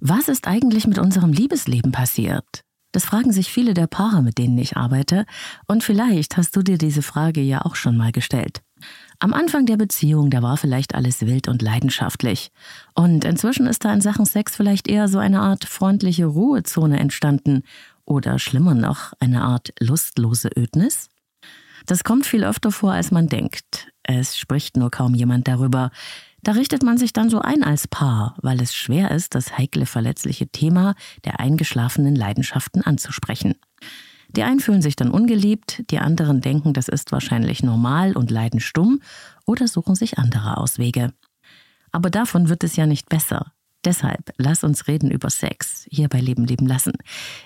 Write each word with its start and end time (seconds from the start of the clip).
Was 0.00 0.28
ist 0.28 0.48
eigentlich 0.48 0.86
mit 0.86 0.98
unserem 0.98 1.32
Liebesleben 1.32 1.92
passiert? 1.92 2.64
Das 2.92 3.04
fragen 3.04 3.32
sich 3.32 3.52
viele 3.52 3.74
der 3.74 3.86
Paare, 3.86 4.22
mit 4.22 4.38
denen 4.38 4.56
ich 4.58 4.76
arbeite, 4.76 5.26
und 5.66 5.84
vielleicht 5.84 6.38
hast 6.38 6.56
du 6.56 6.62
dir 6.62 6.78
diese 6.78 7.02
Frage 7.02 7.40
ja 7.42 7.64
auch 7.64 7.76
schon 7.76 7.96
mal 7.96 8.10
gestellt. 8.10 8.62
Am 9.18 9.34
Anfang 9.34 9.66
der 9.66 9.76
Beziehung, 9.76 10.30
da 10.30 10.42
war 10.42 10.56
vielleicht 10.56 10.94
alles 10.94 11.20
wild 11.26 11.48
und 11.48 11.60
leidenschaftlich. 11.60 12.50
Und 12.94 13.24
inzwischen 13.24 13.66
ist 13.66 13.84
da 13.84 13.92
in 13.92 14.00
Sachen 14.00 14.24
Sex 14.24 14.56
vielleicht 14.56 14.88
eher 14.88 15.06
so 15.06 15.18
eine 15.18 15.40
Art 15.40 15.66
freundliche 15.66 16.24
Ruhezone 16.24 16.98
entstanden. 16.98 17.62
Oder 18.06 18.38
schlimmer 18.38 18.74
noch, 18.74 19.12
eine 19.20 19.42
Art 19.42 19.74
lustlose 19.78 20.48
Ödnis? 20.56 21.10
Das 21.84 22.04
kommt 22.04 22.24
viel 22.24 22.44
öfter 22.44 22.72
vor, 22.72 22.92
als 22.92 23.10
man 23.10 23.28
denkt. 23.28 23.88
Es 24.02 24.38
spricht 24.38 24.76
nur 24.78 24.90
kaum 24.90 25.14
jemand 25.14 25.46
darüber. 25.46 25.90
Da 26.42 26.52
richtet 26.52 26.82
man 26.82 26.96
sich 26.96 27.12
dann 27.12 27.28
so 27.28 27.40
ein 27.40 27.62
als 27.62 27.86
Paar, 27.86 28.36
weil 28.40 28.60
es 28.62 28.74
schwer 28.74 29.10
ist, 29.10 29.34
das 29.34 29.58
heikle, 29.58 29.86
verletzliche 29.86 30.48
Thema 30.48 30.94
der 31.24 31.40
eingeschlafenen 31.40 32.14
Leidenschaften 32.14 32.82
anzusprechen. 32.82 33.54
Die 34.28 34.42
einen 34.42 34.60
fühlen 34.60 34.82
sich 34.82 34.96
dann 34.96 35.10
ungeliebt, 35.10 35.82
die 35.90 35.98
anderen 35.98 36.40
denken, 36.40 36.72
das 36.72 36.88
ist 36.88 37.12
wahrscheinlich 37.12 37.62
normal 37.62 38.16
und 38.16 38.30
leiden 38.30 38.60
stumm 38.60 39.00
oder 39.44 39.66
suchen 39.66 39.96
sich 39.96 40.18
andere 40.18 40.56
Auswege. 40.56 41.12
Aber 41.92 42.10
davon 42.10 42.48
wird 42.48 42.62
es 42.62 42.76
ja 42.76 42.86
nicht 42.86 43.08
besser. 43.08 43.52
Deshalb 43.84 44.32
lass 44.36 44.62
uns 44.62 44.88
reden 44.88 45.10
über 45.10 45.30
Sex 45.30 45.86
hier 45.90 46.08
bei 46.08 46.20
Leben 46.20 46.44
leben 46.44 46.66
lassen. 46.66 46.92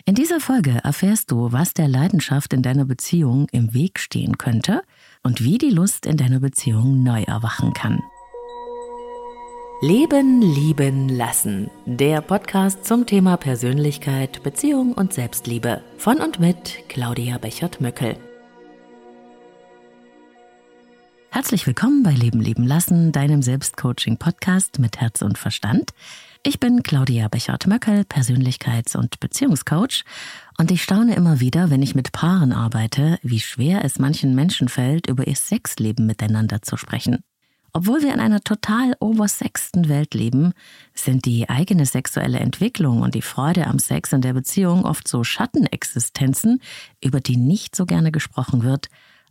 In 0.04 0.14
dieser 0.14 0.40
Folge 0.40 0.80
erfährst 0.82 1.30
du, 1.30 1.52
was 1.52 1.74
der 1.74 1.88
Leidenschaft 1.88 2.52
in 2.52 2.62
deiner 2.62 2.84
Beziehung 2.84 3.46
im 3.52 3.72
Weg 3.72 4.00
stehen 4.00 4.36
könnte 4.36 4.82
und 5.22 5.42
wie 5.42 5.58
die 5.58 5.70
Lust 5.70 6.06
in 6.06 6.16
deiner 6.16 6.40
Beziehung 6.40 7.04
neu 7.04 7.22
erwachen 7.22 7.72
kann. 7.72 8.00
Leben, 9.80 10.40
lieben, 10.40 11.08
lassen. 11.08 11.68
Der 11.84 12.20
Podcast 12.20 12.86
zum 12.86 13.06
Thema 13.06 13.36
Persönlichkeit, 13.36 14.42
Beziehung 14.44 14.92
und 14.92 15.12
Selbstliebe. 15.12 15.82
Von 15.98 16.20
und 16.20 16.38
mit 16.38 16.88
Claudia 16.88 17.38
Bechert-Möckel. 17.38 18.16
Herzlich 21.28 21.66
willkommen 21.66 22.04
bei 22.04 22.12
Leben, 22.12 22.40
lieben, 22.40 22.64
lassen, 22.64 23.10
deinem 23.10 23.42
Selbstcoaching-Podcast 23.42 24.78
mit 24.78 25.00
Herz 25.00 25.22
und 25.22 25.38
Verstand. 25.38 25.90
Ich 26.44 26.60
bin 26.60 26.84
Claudia 26.84 27.26
Bechert-Möckel, 27.26 28.02
Persönlichkeits- 28.02 28.96
und 28.96 29.18
Beziehungscoach. 29.18 30.04
Und 30.56 30.70
ich 30.70 30.84
staune 30.84 31.16
immer 31.16 31.40
wieder, 31.40 31.68
wenn 31.70 31.82
ich 31.82 31.96
mit 31.96 32.12
Paaren 32.12 32.52
arbeite, 32.52 33.18
wie 33.22 33.40
schwer 33.40 33.84
es 33.84 33.98
manchen 33.98 34.36
Menschen 34.36 34.68
fällt, 34.68 35.08
über 35.08 35.26
ihr 35.26 35.36
Sexleben 35.36 36.06
miteinander 36.06 36.62
zu 36.62 36.76
sprechen. 36.76 37.24
Obwohl 37.76 38.02
wir 38.02 38.14
in 38.14 38.20
einer 38.20 38.40
total 38.40 38.94
oversexten 39.00 39.88
Welt 39.88 40.14
leben, 40.14 40.52
sind 40.94 41.24
die 41.24 41.48
eigene 41.48 41.86
sexuelle 41.86 42.38
Entwicklung 42.38 43.02
und 43.02 43.16
die 43.16 43.22
Freude 43.22 43.66
am 43.66 43.80
Sex 43.80 44.12
in 44.12 44.20
der 44.20 44.32
Beziehung 44.32 44.84
oft 44.84 45.08
so 45.08 45.24
Schattenexistenzen, 45.24 46.60
über 47.02 47.18
die 47.18 47.36
nicht 47.36 47.74
so 47.74 47.84
gerne 47.84 48.12
gesprochen 48.12 48.62
wird, 48.62 48.90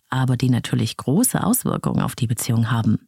aber 0.10 0.36
die 0.36 0.50
natürlich 0.50 0.98
große 0.98 1.42
Auswirkungen 1.42 2.02
auf 2.02 2.16
die 2.16 2.28
Beziehung 2.28 2.70
haben. 2.70 3.08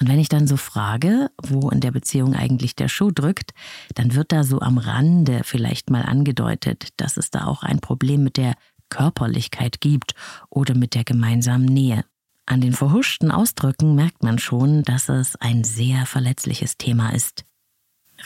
Und 0.00 0.08
wenn 0.08 0.18
ich 0.18 0.30
dann 0.30 0.46
so 0.46 0.56
frage, 0.56 1.30
wo 1.42 1.68
in 1.68 1.80
der 1.80 1.90
Beziehung 1.90 2.34
eigentlich 2.34 2.74
der 2.74 2.88
Schuh 2.88 3.10
drückt, 3.10 3.52
dann 3.96 4.14
wird 4.14 4.32
da 4.32 4.44
so 4.44 4.60
am 4.60 4.78
Rande 4.78 5.42
vielleicht 5.44 5.90
mal 5.90 6.02
angedeutet, 6.02 6.88
dass 6.96 7.18
es 7.18 7.30
da 7.30 7.44
auch 7.44 7.62
ein 7.62 7.80
Problem 7.80 8.24
mit 8.24 8.38
der 8.38 8.54
Körperlichkeit 8.88 9.82
gibt 9.82 10.14
oder 10.48 10.74
mit 10.74 10.94
der 10.94 11.04
gemeinsamen 11.04 11.66
Nähe. 11.66 12.04
An 12.46 12.60
den 12.60 12.72
verhuschten 12.72 13.32
Ausdrücken 13.32 13.96
merkt 13.96 14.22
man 14.22 14.38
schon, 14.38 14.82
dass 14.82 15.08
es 15.08 15.34
ein 15.36 15.64
sehr 15.64 16.06
verletzliches 16.06 16.78
Thema 16.78 17.10
ist. 17.10 17.44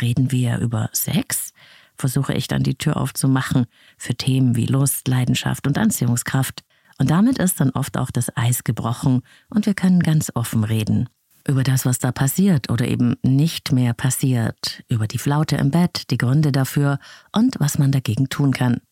Reden 0.00 0.30
wir 0.30 0.58
über 0.58 0.90
Sex, 0.92 1.54
versuche 1.96 2.34
ich 2.34 2.46
dann 2.46 2.62
die 2.62 2.76
Tür 2.76 2.98
aufzumachen 2.98 3.64
für 3.96 4.14
Themen 4.14 4.56
wie 4.56 4.66
Lust, 4.66 5.08
Leidenschaft 5.08 5.66
und 5.66 5.78
Anziehungskraft. 5.78 6.62
Und 6.98 7.10
damit 7.10 7.38
ist 7.38 7.60
dann 7.60 7.70
oft 7.70 7.96
auch 7.96 8.10
das 8.10 8.36
Eis 8.36 8.62
gebrochen 8.62 9.22
und 9.48 9.64
wir 9.64 9.72
können 9.72 10.00
ganz 10.00 10.30
offen 10.34 10.64
reden. 10.64 11.09
Über 11.48 11.64
das, 11.64 11.86
was 11.86 11.98
da 11.98 12.12
passiert 12.12 12.70
oder 12.70 12.86
eben 12.86 13.16
nicht 13.22 13.72
mehr 13.72 13.94
passiert, 13.94 14.84
über 14.88 15.06
die 15.06 15.19
Flaute 15.19 15.56
im 15.56 15.70
Bett, 15.70 16.10
die 16.10 16.19
Gründe 16.19 16.53
dafür 16.53 16.98
und 17.32 17.56
was 17.59 17.78
man 17.78 17.91
dagegen 17.91 18.28
tun 18.28 18.53
kann. 18.53 18.82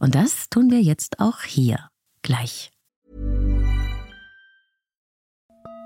Und 0.00 0.16
das 0.16 0.50
tun 0.50 0.72
wir 0.72 0.82
jetzt 0.82 1.20
auch 1.20 1.42
hier, 1.42 1.88
gleich. 2.22 2.72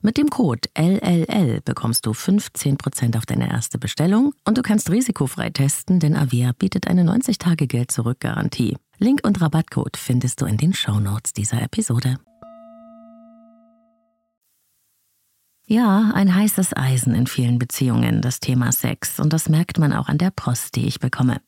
Mit 0.00 0.16
dem 0.16 0.30
Code 0.30 0.68
LLL 0.76 1.60
bekommst 1.64 2.06
du 2.06 2.12
15% 2.12 3.16
auf 3.16 3.26
deine 3.26 3.50
erste 3.50 3.78
Bestellung 3.78 4.32
und 4.44 4.56
du 4.56 4.62
kannst 4.62 4.90
risikofrei 4.90 5.50
testen, 5.50 5.98
denn 5.98 6.14
Avia 6.14 6.52
bietet 6.56 6.86
eine 6.86 7.02
90-Tage-Geld-Zurück-Garantie. 7.02 8.76
Link 8.98 9.26
und 9.26 9.40
Rabattcode 9.40 9.96
findest 9.96 10.40
du 10.40 10.46
in 10.46 10.56
den 10.56 10.72
Shownotes 10.72 11.32
dieser 11.32 11.62
Episode. 11.62 12.18
Ja, 15.66 16.12
ein 16.14 16.34
heißes 16.34 16.76
Eisen 16.76 17.14
in 17.14 17.26
vielen 17.26 17.58
Beziehungen, 17.58 18.22
das 18.22 18.40
Thema 18.40 18.72
Sex, 18.72 19.18
und 19.18 19.32
das 19.32 19.48
merkt 19.48 19.78
man 19.78 19.92
auch 19.92 20.08
an 20.08 20.16
der 20.16 20.30
Post, 20.30 20.76
die 20.76 20.86
ich 20.86 21.00
bekomme. 21.00 21.40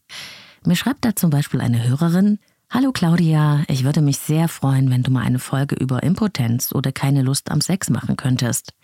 Mir 0.66 0.76
schreibt 0.76 1.04
da 1.04 1.16
zum 1.16 1.30
Beispiel 1.30 1.60
eine 1.60 1.88
Hörerin, 1.88 2.38
Hallo 2.72 2.92
Claudia, 2.92 3.64
ich 3.66 3.82
würde 3.82 4.00
mich 4.00 4.18
sehr 4.18 4.46
freuen, 4.46 4.90
wenn 4.90 5.02
du 5.02 5.10
mal 5.10 5.24
eine 5.24 5.40
Folge 5.40 5.74
über 5.74 6.04
Impotenz 6.04 6.72
oder 6.72 6.92
keine 6.92 7.22
Lust 7.22 7.50
am 7.50 7.60
Sex 7.60 7.90
machen 7.90 8.14
könntest. 8.14 8.74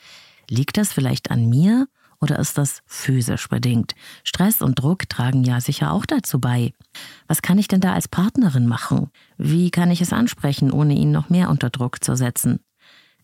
Liegt 0.50 0.76
das 0.76 0.92
vielleicht 0.92 1.30
an 1.30 1.48
mir 1.48 1.86
oder 2.20 2.40
ist 2.40 2.58
das 2.58 2.82
physisch 2.86 3.48
bedingt? 3.48 3.94
Stress 4.24 4.60
und 4.60 4.80
Druck 4.80 5.08
tragen 5.08 5.44
ja 5.44 5.60
sicher 5.60 5.92
auch 5.92 6.04
dazu 6.04 6.40
bei. 6.40 6.72
Was 7.28 7.42
kann 7.42 7.58
ich 7.58 7.68
denn 7.68 7.80
da 7.80 7.94
als 7.94 8.08
Partnerin 8.08 8.66
machen? 8.66 9.12
Wie 9.38 9.70
kann 9.70 9.92
ich 9.92 10.00
es 10.00 10.12
ansprechen, 10.12 10.72
ohne 10.72 10.94
ihn 10.94 11.12
noch 11.12 11.30
mehr 11.30 11.48
unter 11.48 11.70
Druck 11.70 12.02
zu 12.02 12.16
setzen? 12.16 12.58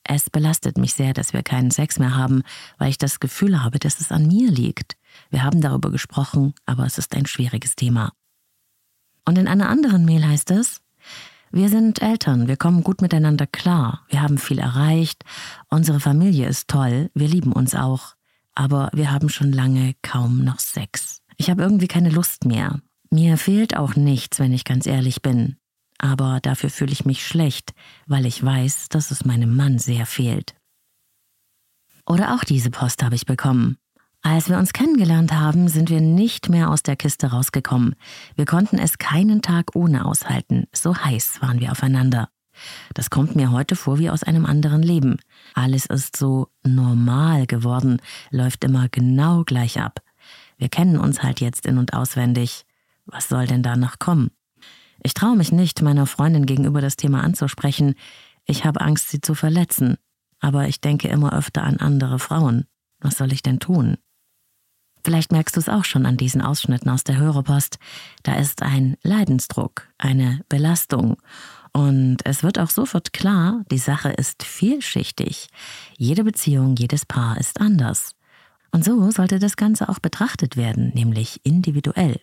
Es 0.04 0.30
belastet 0.30 0.78
mich 0.78 0.94
sehr, 0.94 1.12
dass 1.12 1.32
wir 1.32 1.42
keinen 1.42 1.72
Sex 1.72 1.98
mehr 1.98 2.14
haben, 2.14 2.44
weil 2.78 2.90
ich 2.90 2.98
das 2.98 3.18
Gefühl 3.18 3.64
habe, 3.64 3.80
dass 3.80 4.00
es 4.00 4.12
an 4.12 4.28
mir 4.28 4.52
liegt. 4.52 4.96
Wir 5.28 5.42
haben 5.42 5.60
darüber 5.60 5.90
gesprochen, 5.90 6.54
aber 6.66 6.86
es 6.86 6.98
ist 6.98 7.16
ein 7.16 7.26
schwieriges 7.26 7.74
Thema. 7.74 8.12
Und 9.24 9.38
in 9.38 9.48
einer 9.48 9.68
anderen 9.68 10.04
Mail 10.04 10.26
heißt 10.26 10.50
es, 10.50 10.80
wir 11.50 11.68
sind 11.68 12.00
Eltern, 12.00 12.48
wir 12.48 12.56
kommen 12.56 12.82
gut 12.82 13.02
miteinander 13.02 13.46
klar, 13.46 14.06
wir 14.08 14.22
haben 14.22 14.38
viel 14.38 14.58
erreicht, 14.58 15.24
unsere 15.68 16.00
Familie 16.00 16.48
ist 16.48 16.68
toll, 16.68 17.10
wir 17.14 17.28
lieben 17.28 17.52
uns 17.52 17.74
auch, 17.74 18.14
aber 18.54 18.88
wir 18.94 19.12
haben 19.12 19.28
schon 19.28 19.52
lange 19.52 19.94
kaum 20.02 20.44
noch 20.44 20.58
Sex. 20.58 21.20
Ich 21.36 21.50
habe 21.50 21.62
irgendwie 21.62 21.88
keine 21.88 22.10
Lust 22.10 22.46
mehr. 22.46 22.80
Mir 23.10 23.36
fehlt 23.36 23.76
auch 23.76 23.96
nichts, 23.96 24.38
wenn 24.38 24.52
ich 24.52 24.64
ganz 24.64 24.86
ehrlich 24.86 25.20
bin. 25.20 25.56
Aber 25.98 26.40
dafür 26.40 26.70
fühle 26.70 26.92
ich 26.92 27.04
mich 27.04 27.26
schlecht, 27.26 27.74
weil 28.06 28.26
ich 28.26 28.42
weiß, 28.42 28.88
dass 28.88 29.10
es 29.10 29.24
meinem 29.24 29.54
Mann 29.54 29.78
sehr 29.78 30.06
fehlt. 30.06 30.54
Oder 32.06 32.34
auch 32.34 32.44
diese 32.44 32.70
Post 32.70 33.02
habe 33.02 33.14
ich 33.14 33.26
bekommen. 33.26 33.76
Als 34.24 34.48
wir 34.48 34.56
uns 34.56 34.72
kennengelernt 34.72 35.32
haben, 35.32 35.66
sind 35.66 35.90
wir 35.90 36.00
nicht 36.00 36.48
mehr 36.48 36.70
aus 36.70 36.84
der 36.84 36.94
Kiste 36.94 37.32
rausgekommen. 37.32 37.96
Wir 38.36 38.46
konnten 38.46 38.78
es 38.78 38.98
keinen 38.98 39.42
Tag 39.42 39.74
ohne 39.74 40.04
aushalten. 40.04 40.68
So 40.72 40.96
heiß 40.96 41.42
waren 41.42 41.58
wir 41.58 41.72
aufeinander. 41.72 42.28
Das 42.94 43.10
kommt 43.10 43.34
mir 43.34 43.50
heute 43.50 43.74
vor 43.74 43.98
wie 43.98 44.10
aus 44.10 44.22
einem 44.22 44.46
anderen 44.46 44.82
Leben. 44.82 45.16
Alles 45.54 45.86
ist 45.86 46.16
so 46.16 46.48
normal 46.62 47.46
geworden, 47.48 48.00
läuft 48.30 48.62
immer 48.62 48.88
genau 48.88 49.42
gleich 49.42 49.80
ab. 49.80 50.00
Wir 50.56 50.68
kennen 50.68 50.98
uns 50.98 51.24
halt 51.24 51.40
jetzt 51.40 51.66
in 51.66 51.78
und 51.78 51.92
auswendig. 51.92 52.64
Was 53.06 53.28
soll 53.28 53.48
denn 53.48 53.64
da 53.64 53.76
noch 53.76 53.98
kommen? 53.98 54.30
Ich 55.02 55.14
traue 55.14 55.34
mich 55.34 55.50
nicht, 55.50 55.82
meiner 55.82 56.06
Freundin 56.06 56.46
gegenüber 56.46 56.80
das 56.80 56.94
Thema 56.94 57.24
anzusprechen. 57.24 57.96
Ich 58.44 58.64
habe 58.64 58.82
Angst, 58.82 59.08
sie 59.10 59.20
zu 59.20 59.34
verletzen. 59.34 59.96
Aber 60.38 60.68
ich 60.68 60.80
denke 60.80 61.08
immer 61.08 61.32
öfter 61.32 61.64
an 61.64 61.78
andere 61.78 62.20
Frauen. 62.20 62.66
Was 63.00 63.16
soll 63.16 63.32
ich 63.32 63.42
denn 63.42 63.58
tun? 63.58 63.96
Vielleicht 65.04 65.32
merkst 65.32 65.56
du 65.56 65.60
es 65.60 65.68
auch 65.68 65.84
schon 65.84 66.06
an 66.06 66.16
diesen 66.16 66.40
Ausschnitten 66.40 66.88
aus 66.88 67.04
der 67.04 67.16
Hörerpost. 67.16 67.78
Da 68.22 68.36
ist 68.36 68.62
ein 68.62 68.96
Leidensdruck, 69.02 69.88
eine 69.98 70.40
Belastung. 70.48 71.16
Und 71.72 72.18
es 72.24 72.42
wird 72.42 72.58
auch 72.58 72.70
sofort 72.70 73.12
klar, 73.12 73.64
die 73.70 73.78
Sache 73.78 74.10
ist 74.10 74.42
vielschichtig. 74.42 75.48
Jede 75.96 76.22
Beziehung, 76.22 76.76
jedes 76.76 77.06
Paar 77.06 77.38
ist 77.38 77.60
anders. 77.60 78.14
Und 78.70 78.84
so 78.84 79.10
sollte 79.10 79.38
das 79.38 79.56
Ganze 79.56 79.88
auch 79.88 79.98
betrachtet 79.98 80.56
werden, 80.56 80.92
nämlich 80.94 81.40
individuell. 81.44 82.20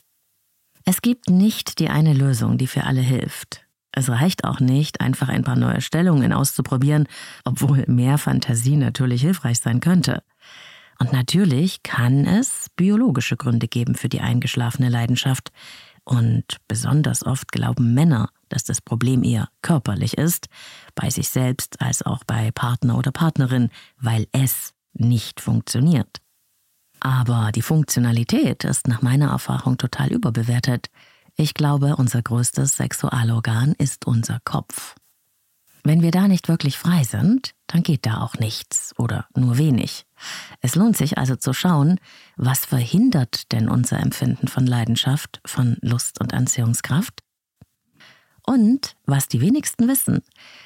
Es 0.86 1.02
gibt 1.02 1.30
nicht 1.30 1.80
die 1.80 1.90
eine 1.90 2.14
Lösung, 2.14 2.58
die 2.58 2.68
für 2.68 2.86
alle 2.86 3.02
hilft. 3.02 3.66
Es 3.92 4.10
reicht 4.10 4.44
auch 4.44 4.60
nicht, 4.60 5.02
einfach 5.02 5.30
ein 5.30 5.44
paar 5.44 5.56
neue 5.56 5.82
Stellungen 5.82 6.32
auszuprobieren, 6.32 7.08
obwohl 7.44 7.84
mehr 7.88 8.18
Fantasie 8.18 8.78
natürlich 8.78 9.22
hilfreich 9.22 9.60
sein 9.60 9.80
könnte. 9.80 10.24
Und 11.00 11.13
natürlich 11.13 11.81
kann 11.84 12.25
es 12.25 12.68
biologische 12.75 13.38
Gründe 13.38 13.68
geben 13.68 13.96
für 13.96 14.10
die 14.10 14.19
eingeschlafene 14.19 14.90
Leidenschaft. 14.90 15.51
Und 16.04 16.57
besonders 16.68 17.25
oft 17.25 17.51
glauben 17.51 17.94
Männer, 17.94 18.30
dass 18.50 18.63
das 18.63 18.81
Problem 18.81 19.24
eher 19.24 19.50
körperlich 19.62 20.18
ist, 20.18 20.48
bei 20.96 21.10
sich 21.10 21.30
selbst 21.30 21.81
als 21.81 22.01
auch 22.01 22.24
bei 22.25 22.51
Partner 22.51 22.98
oder 22.98 23.12
Partnerin, 23.12 23.69
weil 24.00 24.28
es 24.31 24.74
nicht 24.94 25.40
funktioniert. 25.40 26.19
Aber 27.00 27.51
die 27.54 27.62
Funktionalität 27.62 28.66
ist 28.66 28.88
nach 28.88 29.01
meiner 29.01 29.30
Erfahrung 29.30 29.78
total 29.78 30.12
überbewertet. 30.12 30.88
Ich 31.36 31.54
glaube, 31.54 31.96
unser 31.96 32.22
größtes 32.22 32.75
Sexualorgan 32.75 33.74
ist 33.78 34.06
unser 34.06 34.40
Kopf. 34.44 34.96
Wenn 35.84 36.02
wir 36.02 36.12
da 36.12 36.28
nicht 36.28 36.48
wirklich 36.48 36.78
frei 36.78 37.04
sind, 37.04 37.54
dann 37.68 37.84
geht 37.84 38.06
da 38.06 38.22
auch 38.22 38.36
nichts 38.36 38.94
oder 38.98 39.28
nur 39.36 39.58
wenig. 39.58 40.06
Es 40.62 40.76
lohnt 40.76 40.98
sich 40.98 41.18
also 41.18 41.36
zu 41.36 41.54
schauen, 41.54 42.00
was 42.36 42.66
verhindert 42.66 43.52
denn 43.52 43.70
unser 43.70 44.00
Empfinden 44.00 44.48
von 44.48 44.66
Leidenschaft, 44.66 45.40
von 45.46 45.78
Lust 45.81 46.20
und 46.20 46.34
Anziehungskraft? 46.34 47.24
Und 48.46 48.96
was 49.06 49.28
die 49.28 49.42
wenigsten 49.42 49.88
wissen, 49.88 50.24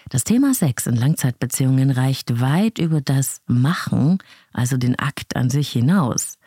das 0.09 0.23
Thema 0.23 0.53
Sex 0.53 0.87
in 0.87 0.95
Langzeitbeziehungen 0.95 1.91
reicht 1.91 2.39
weit 2.39 2.77
über 2.79 3.01
das 3.01 3.41
Machen, 3.45 4.19
also 4.53 4.77
den 4.77 4.97
Akt 4.97 5.35
an 5.35 5.49
sich 5.49 5.69
hinaus. 5.69 6.37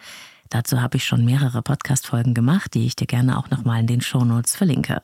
Dazu 0.49 0.81
habe 0.81 0.97
ich 0.97 1.05
schon 1.05 1.25
mehrere 1.25 1.61
Podcast-Folgen 1.61 2.33
gemacht, 2.33 2.73
die 2.75 2.87
ich 2.87 2.97
dir 2.97 3.07
gerne 3.07 3.37
auch 3.37 3.51
nochmal 3.51 3.81
in 3.81 3.87
den 3.87 4.01
Shownotes 4.01 4.57
verlinke. 4.57 5.03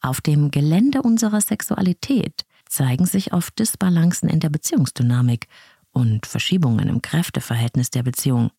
Auf 0.00 0.20
dem 0.20 0.50
Gelände 0.50 1.02
unserer 1.02 1.40
Sexualität 1.40 2.46
zeigen 2.72 3.06
sich 3.06 3.32
oft 3.32 3.58
Disbalancen 3.58 4.28
in 4.28 4.40
der 4.40 4.48
Beziehungsdynamik 4.48 5.46
und 5.92 6.26
Verschiebungen 6.26 6.88
im 6.88 7.02
Kräfteverhältnis 7.02 7.90
der 7.90 8.02
Beziehung. 8.02 8.50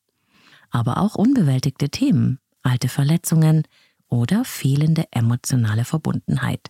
Aber 0.69 0.97
auch 0.97 1.15
unbewältigte 1.15 1.89
Themen, 1.89 2.39
alte 2.61 2.89
Verletzungen 2.89 3.63
oder 4.07 4.45
fehlende 4.45 5.05
emotionale 5.11 5.83
Verbundenheit. 5.85 6.69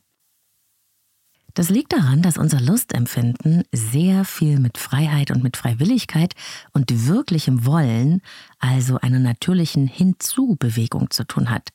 Das 1.53 1.69
liegt 1.69 1.93
daran, 1.93 2.23
dass 2.23 2.37
unser 2.37 2.59
Lustempfinden 2.59 3.63
sehr 3.71 4.25
viel 4.25 4.59
mit 4.59 4.79
Freiheit 4.79 5.29
und 5.29 5.43
mit 5.43 5.55
Freiwilligkeit 5.55 6.33
und 6.71 7.07
wirklichem 7.07 7.65
Wollen, 7.65 8.21
also 8.57 8.97
einer 8.99 9.19
natürlichen 9.19 9.85
Hinzubewegung 9.85 11.11
zu 11.11 11.25
tun 11.25 11.51
hat. 11.51 11.69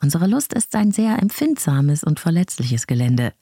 Unsere 0.00 0.26
Lust 0.26 0.52
ist 0.52 0.74
ein 0.76 0.92
sehr 0.92 1.20
empfindsames 1.20 2.04
und 2.04 2.20
verletzliches 2.20 2.86
Gelände, 2.86 3.32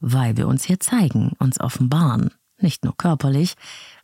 weil 0.00 0.36
wir 0.36 0.48
uns 0.48 0.64
hier 0.64 0.80
zeigen, 0.80 1.32
uns 1.38 1.60
offenbaren, 1.60 2.30
nicht 2.58 2.84
nur 2.84 2.96
körperlich, 2.96 3.54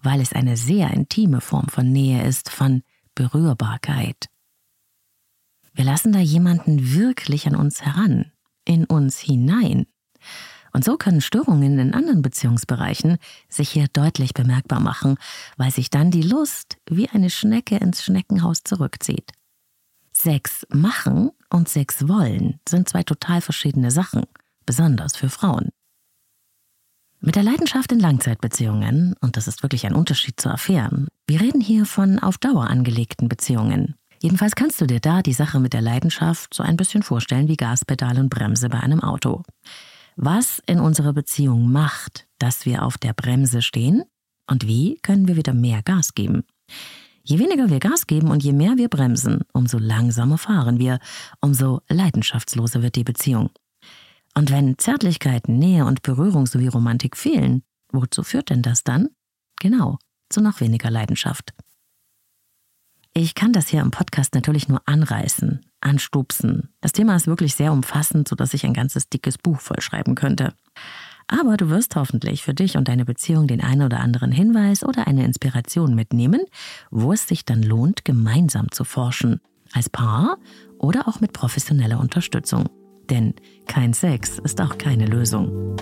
weil 0.02 0.20
es 0.20 0.32
eine 0.32 0.56
sehr 0.56 0.90
intime 0.90 1.40
Form 1.40 1.68
von 1.68 1.90
Nähe 1.90 2.24
ist, 2.24 2.50
von 2.50 2.82
Berührbarkeit. 3.14 4.28
Wir 5.74 5.84
lassen 5.84 6.12
da 6.12 6.18
jemanden 6.18 6.94
wirklich 6.94 7.46
an 7.46 7.56
uns 7.56 7.82
heran, 7.82 8.30
in 8.64 8.84
uns 8.84 9.18
hinein. 9.18 9.86
Und 10.72 10.84
so 10.84 10.96
können 10.96 11.20
Störungen 11.20 11.78
in 11.78 11.94
anderen 11.94 12.22
Beziehungsbereichen 12.22 13.18
sich 13.48 13.70
hier 13.70 13.88
deutlich 13.92 14.32
bemerkbar 14.32 14.80
machen, 14.80 15.16
weil 15.56 15.70
sich 15.70 15.90
dann 15.90 16.10
die 16.10 16.22
Lust 16.22 16.78
wie 16.88 17.08
eine 17.08 17.30
Schnecke 17.30 17.76
ins 17.76 18.02
Schneckenhaus 18.02 18.64
zurückzieht. 18.64 19.32
Sex 20.14 20.66
machen 20.70 21.30
und 21.50 21.68
Sex 21.68 22.08
wollen 22.08 22.60
sind 22.68 22.88
zwei 22.88 23.02
total 23.02 23.40
verschiedene 23.40 23.90
Sachen, 23.90 24.24
besonders 24.64 25.16
für 25.16 25.28
Frauen. 25.28 25.70
Mit 27.22 27.36
der 27.36 27.42
Leidenschaft 27.42 27.92
in 27.92 28.00
Langzeitbeziehungen, 28.00 29.14
und 29.20 29.36
das 29.36 29.48
ist 29.48 29.62
wirklich 29.62 29.86
ein 29.86 29.94
Unterschied 29.94 30.40
zu 30.40 30.50
Affären, 30.50 31.08
wir 31.26 31.40
reden 31.40 31.60
hier 31.60 31.86
von 31.86 32.18
auf 32.18 32.36
Dauer 32.36 32.68
angelegten 32.68 33.28
Beziehungen. 33.28 33.94
Jedenfalls 34.20 34.54
kannst 34.54 34.80
du 34.80 34.86
dir 34.86 35.00
da 35.00 35.22
die 35.22 35.32
Sache 35.32 35.58
mit 35.60 35.72
der 35.72 35.80
Leidenschaft 35.80 36.52
so 36.52 36.62
ein 36.62 36.76
bisschen 36.76 37.02
vorstellen 37.02 37.48
wie 37.48 37.56
Gaspedal 37.56 38.18
und 38.18 38.28
Bremse 38.28 38.68
bei 38.68 38.80
einem 38.80 39.00
Auto 39.00 39.42
was 40.16 40.62
in 40.66 40.80
unserer 40.80 41.12
Beziehung 41.12 41.70
macht, 41.70 42.26
dass 42.38 42.66
wir 42.66 42.84
auf 42.84 42.98
der 42.98 43.12
Bremse 43.12 43.62
stehen 43.62 44.04
und 44.48 44.66
wie 44.66 44.98
können 45.02 45.28
wir 45.28 45.36
wieder 45.36 45.54
mehr 45.54 45.82
Gas 45.82 46.14
geben. 46.14 46.44
Je 47.24 47.38
weniger 47.38 47.70
wir 47.70 47.78
Gas 47.78 48.06
geben 48.06 48.30
und 48.30 48.42
je 48.42 48.52
mehr 48.52 48.76
wir 48.76 48.88
bremsen, 48.88 49.42
umso 49.52 49.78
langsamer 49.78 50.38
fahren 50.38 50.80
wir, 50.80 50.98
umso 51.40 51.80
leidenschaftsloser 51.88 52.82
wird 52.82 52.96
die 52.96 53.04
Beziehung. 53.04 53.50
Und 54.34 54.50
wenn 54.50 54.78
Zärtlichkeit, 54.78 55.48
Nähe 55.48 55.84
und 55.84 56.02
Berührung 56.02 56.46
sowie 56.46 56.68
Romantik 56.68 57.16
fehlen, 57.16 57.62
wozu 57.92 58.22
führt 58.22 58.50
denn 58.50 58.62
das 58.62 58.82
dann? 58.84 59.08
Genau, 59.60 59.98
zu 60.30 60.40
noch 60.40 60.60
weniger 60.60 60.90
Leidenschaft. 60.90 61.52
Ich 63.14 63.34
kann 63.34 63.52
das 63.52 63.68
hier 63.68 63.82
im 63.82 63.90
Podcast 63.90 64.34
natürlich 64.34 64.68
nur 64.68 64.80
anreißen, 64.86 65.60
anstupsen. 65.80 66.70
Das 66.80 66.92
Thema 66.92 67.14
ist 67.14 67.26
wirklich 67.26 67.54
sehr 67.54 67.70
umfassend, 67.70 68.26
sodass 68.26 68.54
ich 68.54 68.64
ein 68.64 68.72
ganzes 68.72 69.10
dickes 69.10 69.36
Buch 69.36 69.60
vollschreiben 69.60 70.14
könnte. 70.14 70.54
Aber 71.28 71.58
du 71.58 71.68
wirst 71.68 71.94
hoffentlich 71.94 72.42
für 72.42 72.54
dich 72.54 72.76
und 72.76 72.88
deine 72.88 73.04
Beziehung 73.04 73.46
den 73.46 73.62
einen 73.62 73.82
oder 73.82 74.00
anderen 74.00 74.32
Hinweis 74.32 74.82
oder 74.82 75.06
eine 75.06 75.24
Inspiration 75.24 75.94
mitnehmen, 75.94 76.40
wo 76.90 77.12
es 77.12 77.28
sich 77.28 77.44
dann 77.44 77.62
lohnt, 77.62 78.06
gemeinsam 78.06 78.70
zu 78.70 78.84
forschen. 78.84 79.40
Als 79.74 79.90
Paar 79.90 80.38
oder 80.78 81.06
auch 81.06 81.20
mit 81.20 81.32
professioneller 81.32 82.00
Unterstützung. 82.00 82.68
Denn 83.12 83.34
kein 83.66 83.92
Sex 83.92 84.38
ist 84.38 84.58
auch 84.58 84.78
keine 84.78 85.04
Lösung. 85.04 85.76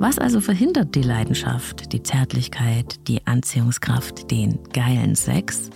Was 0.00 0.18
also 0.18 0.40
verhindert 0.40 0.96
die 0.96 1.02
Leidenschaft, 1.02 1.92
die 1.92 2.02
Zärtlichkeit, 2.02 3.06
die 3.06 3.24
Anziehungskraft, 3.28 4.28
den 4.32 4.58
geilen 4.72 5.14
Sex? 5.14 5.70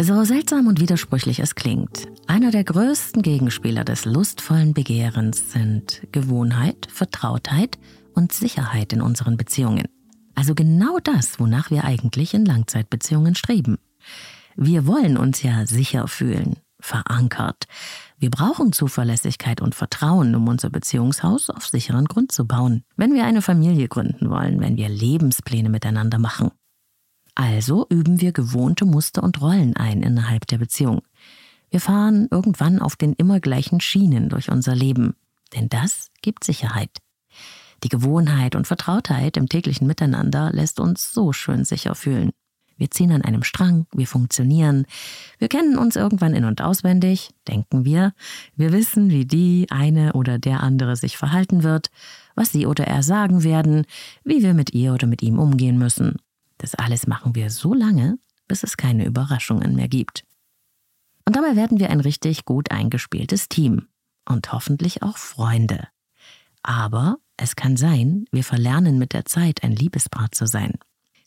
So 0.00 0.22
seltsam 0.22 0.68
und 0.68 0.80
widersprüchlich 0.80 1.40
es 1.40 1.56
klingt, 1.56 2.06
einer 2.28 2.50
der 2.50 2.62
größten 2.62 3.22
Gegenspieler 3.22 3.84
des 3.84 4.04
lustvollen 4.04 4.74
Begehrens 4.74 5.50
sind 5.50 6.02
Gewohnheit, 6.12 6.86
Vertrautheit 6.92 7.78
und 8.14 8.32
Sicherheit 8.32 8.92
in 8.92 9.00
unseren 9.00 9.38
Beziehungen. 9.38 9.88
Also 10.34 10.54
genau 10.54 10.98
das, 11.02 11.40
wonach 11.40 11.70
wir 11.70 11.84
eigentlich 11.84 12.34
in 12.34 12.44
Langzeitbeziehungen 12.44 13.34
streben. 13.34 13.78
Wir 14.56 14.86
wollen 14.86 15.16
uns 15.16 15.42
ja 15.42 15.66
sicher 15.66 16.06
fühlen, 16.06 16.56
verankert. 16.78 17.64
Wir 18.18 18.30
brauchen 18.30 18.72
Zuverlässigkeit 18.72 19.62
und 19.62 19.74
Vertrauen, 19.74 20.34
um 20.34 20.48
unser 20.48 20.68
Beziehungshaus 20.68 21.48
auf 21.48 21.66
sicheren 21.66 22.04
Grund 22.04 22.30
zu 22.30 22.46
bauen, 22.46 22.84
wenn 22.96 23.14
wir 23.14 23.24
eine 23.24 23.40
Familie 23.40 23.88
gründen 23.88 24.28
wollen, 24.28 24.60
wenn 24.60 24.76
wir 24.76 24.90
Lebenspläne 24.90 25.70
miteinander 25.70 26.18
machen. 26.18 26.50
Also 27.34 27.86
üben 27.88 28.20
wir 28.20 28.32
gewohnte 28.32 28.84
Muster 28.84 29.22
und 29.22 29.40
Rollen 29.40 29.76
ein 29.76 30.02
innerhalb 30.02 30.46
der 30.48 30.58
Beziehung. 30.58 31.00
Wir 31.70 31.80
fahren 31.80 32.28
irgendwann 32.30 32.80
auf 32.80 32.96
den 32.96 33.12
immer 33.12 33.40
gleichen 33.40 33.80
Schienen 33.80 34.28
durch 34.28 34.50
unser 34.50 34.74
Leben, 34.74 35.14
denn 35.54 35.68
das 35.68 36.10
gibt 36.22 36.44
Sicherheit. 36.44 36.90
Die 37.84 37.88
Gewohnheit 37.88 38.56
und 38.56 38.66
Vertrautheit 38.66 39.36
im 39.36 39.48
täglichen 39.48 39.86
Miteinander 39.86 40.50
lässt 40.52 40.80
uns 40.80 41.12
so 41.12 41.32
schön 41.32 41.64
sicher 41.64 41.94
fühlen. 41.94 42.30
Wir 42.76 42.90
ziehen 42.92 43.10
an 43.10 43.22
einem 43.22 43.42
Strang, 43.42 43.86
wir 43.92 44.06
funktionieren, 44.06 44.86
wir 45.38 45.48
kennen 45.48 45.76
uns 45.78 45.96
irgendwann 45.96 46.34
in 46.34 46.44
und 46.44 46.62
auswendig, 46.62 47.30
denken 47.48 47.84
wir, 47.84 48.14
wir 48.54 48.72
wissen, 48.72 49.10
wie 49.10 49.26
die 49.26 49.66
eine 49.70 50.12
oder 50.12 50.38
der 50.38 50.62
andere 50.62 50.94
sich 50.94 51.16
verhalten 51.16 51.64
wird, 51.64 51.90
was 52.36 52.52
sie 52.52 52.66
oder 52.66 52.86
er 52.86 53.02
sagen 53.02 53.42
werden, 53.42 53.84
wie 54.22 54.42
wir 54.42 54.54
mit 54.54 54.72
ihr 54.74 54.94
oder 54.94 55.08
mit 55.08 55.22
ihm 55.22 55.40
umgehen 55.40 55.76
müssen. 55.76 56.16
Das 56.56 56.76
alles 56.76 57.08
machen 57.08 57.34
wir 57.34 57.50
so 57.50 57.74
lange, 57.74 58.18
bis 58.46 58.62
es 58.62 58.76
keine 58.76 59.04
Überraschungen 59.04 59.74
mehr 59.74 59.88
gibt. 59.88 60.24
Und 61.28 61.36
dabei 61.36 61.56
werden 61.56 61.78
wir 61.78 61.90
ein 61.90 62.00
richtig 62.00 62.46
gut 62.46 62.70
eingespieltes 62.70 63.50
Team 63.50 63.88
und 64.26 64.50
hoffentlich 64.50 65.02
auch 65.02 65.18
Freunde. 65.18 65.86
Aber 66.62 67.18
es 67.36 67.54
kann 67.54 67.76
sein, 67.76 68.24
wir 68.32 68.42
verlernen 68.42 68.98
mit 68.98 69.12
der 69.12 69.26
Zeit 69.26 69.62
ein 69.62 69.72
Liebespaar 69.72 70.32
zu 70.32 70.46
sein. 70.46 70.78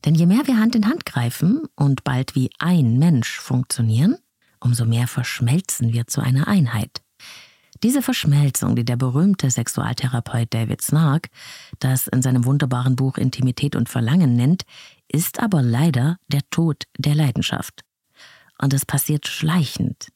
Denn 0.04 0.16
je 0.16 0.26
mehr 0.26 0.48
wir 0.48 0.58
Hand 0.58 0.74
in 0.74 0.88
Hand 0.88 1.06
greifen 1.06 1.62
und 1.76 2.04
bald 2.04 2.34
wie 2.34 2.50
ein 2.58 2.98
Mensch 2.98 3.40
funktionieren, 3.40 4.18
umso 4.60 4.86
mehr 4.86 5.08
verschmelzen 5.08 5.94
wir 5.94 6.08
zu 6.08 6.20
einer 6.20 6.48
Einheit. 6.48 7.04
Diese 7.84 8.02
Verschmelzung, 8.02 8.76
die 8.76 8.86
der 8.86 8.98
berühmte 8.98 9.52
Sexualtherapeut 9.52 10.52
David 10.52 10.82
Snark 10.82 11.30
das 11.78 12.08
in 12.08 12.24
seinem 12.24 12.46
wunderbaren 12.46 12.96
Buch 12.96 13.20
Intimität 13.20 13.76
und 13.76 13.88
Verlangen 13.88 14.36
nennt, 14.36 14.64
ist 15.08 15.40
aber 15.40 15.62
leider 15.62 16.18
der 16.28 16.42
Tod 16.50 16.86
der 16.98 17.14
Leidenschaft. 17.14 17.84
Und 18.62 18.74
es 18.74 18.86
passiert 18.86 19.28
schleichend. 19.28 20.10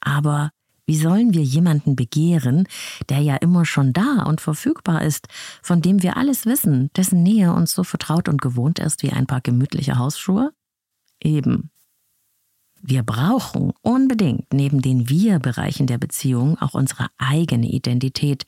Aber 0.00 0.50
wie 0.86 0.96
sollen 0.96 1.32
wir 1.32 1.42
jemanden 1.42 1.94
begehren, 1.94 2.66
der 3.08 3.20
ja 3.20 3.36
immer 3.36 3.64
schon 3.64 3.92
da 3.92 4.24
und 4.24 4.40
verfügbar 4.40 5.02
ist, 5.02 5.28
von 5.62 5.80
dem 5.80 6.02
wir 6.02 6.16
alles 6.16 6.44
wissen, 6.44 6.90
dessen 6.96 7.22
Nähe 7.22 7.52
uns 7.52 7.72
so 7.72 7.84
vertraut 7.84 8.28
und 8.28 8.42
gewohnt 8.42 8.78
ist 8.78 9.02
wie 9.02 9.12
ein 9.12 9.26
paar 9.26 9.40
gemütliche 9.40 9.98
Hausschuhe? 9.98 10.52
Eben. 11.22 11.70
Wir 12.80 13.04
brauchen 13.04 13.72
unbedingt 13.80 14.52
neben 14.52 14.82
den 14.82 15.08
Wir-Bereichen 15.08 15.86
der 15.86 15.98
Beziehung 15.98 16.58
auch 16.58 16.74
unsere 16.74 17.06
eigene 17.16 17.68
Identität, 17.68 18.44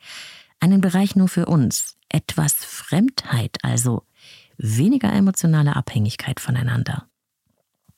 einen 0.58 0.80
Bereich 0.80 1.14
nur 1.14 1.28
für 1.28 1.46
uns, 1.46 1.96
etwas 2.08 2.52
Fremdheit 2.54 3.58
also, 3.62 4.02
weniger 4.56 5.12
emotionale 5.12 5.76
Abhängigkeit 5.76 6.40
voneinander. 6.40 7.08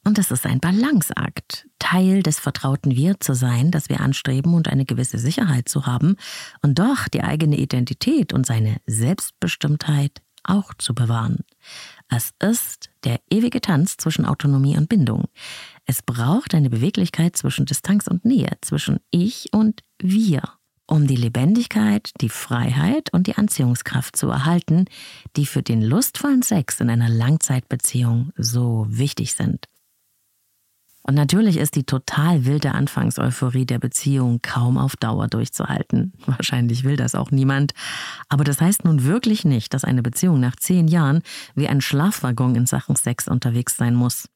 Und 0.06 0.20
es 0.20 0.30
ist 0.30 0.46
ein 0.46 0.60
Balanceakt, 0.60 1.66
Teil 1.80 2.22
des 2.22 2.38
vertrauten 2.38 2.94
Wir 2.94 3.18
zu 3.18 3.34
sein, 3.34 3.72
das 3.72 3.88
wir 3.88 3.98
anstreben 3.98 4.54
und 4.54 4.68
eine 4.68 4.84
gewisse 4.84 5.18
Sicherheit 5.18 5.68
zu 5.68 5.84
haben 5.84 6.14
und 6.62 6.78
doch 6.78 7.08
die 7.08 7.24
eigene 7.24 7.56
Identität 7.56 8.32
und 8.32 8.46
seine 8.46 8.76
Selbstbestimmtheit 8.86 10.22
auch 10.44 10.74
zu 10.74 10.94
bewahren. 10.94 11.40
Es 12.08 12.30
ist 12.40 12.90
der 13.02 13.18
ewige 13.30 13.60
Tanz 13.60 13.96
zwischen 13.96 14.26
Autonomie 14.26 14.76
und 14.76 14.88
Bindung. 14.88 15.24
Es 15.86 16.02
braucht 16.02 16.54
eine 16.54 16.70
Beweglichkeit 16.70 17.36
zwischen 17.36 17.66
Distanz 17.66 18.06
und 18.06 18.24
Nähe, 18.24 18.52
zwischen 18.60 19.00
Ich 19.10 19.48
und 19.52 19.82
Wir, 20.00 20.40
um 20.86 21.08
die 21.08 21.16
Lebendigkeit, 21.16 22.12
die 22.20 22.28
Freiheit 22.28 23.12
und 23.12 23.26
die 23.26 23.34
Anziehungskraft 23.34 24.14
zu 24.14 24.28
erhalten, 24.28 24.84
die 25.34 25.46
für 25.46 25.64
den 25.64 25.82
lustvollen 25.82 26.42
Sex 26.42 26.78
in 26.78 26.90
einer 26.90 27.08
Langzeitbeziehung 27.08 28.30
so 28.36 28.86
wichtig 28.88 29.34
sind. 29.34 29.66
Und 31.06 31.14
natürlich 31.14 31.56
ist 31.56 31.76
die 31.76 31.84
total 31.84 32.46
wilde 32.46 32.72
Anfangseuphorie 32.72 33.64
der 33.64 33.78
Beziehung 33.78 34.40
kaum 34.42 34.76
auf 34.76 34.96
Dauer 34.96 35.28
durchzuhalten. 35.28 36.12
Wahrscheinlich 36.26 36.82
will 36.82 36.96
das 36.96 37.14
auch 37.14 37.30
niemand. 37.30 37.72
Aber 38.28 38.42
das 38.42 38.60
heißt 38.60 38.84
nun 38.84 39.04
wirklich 39.04 39.44
nicht, 39.44 39.72
dass 39.72 39.84
eine 39.84 40.02
Beziehung 40.02 40.40
nach 40.40 40.56
zehn 40.56 40.88
Jahren 40.88 41.22
wie 41.54 41.68
ein 41.68 41.80
Schlafwaggon 41.80 42.56
in 42.56 42.66
Sachen 42.66 42.96
Sex 42.96 43.28
unterwegs 43.28 43.76
sein 43.76 43.94
muss. 43.94 44.28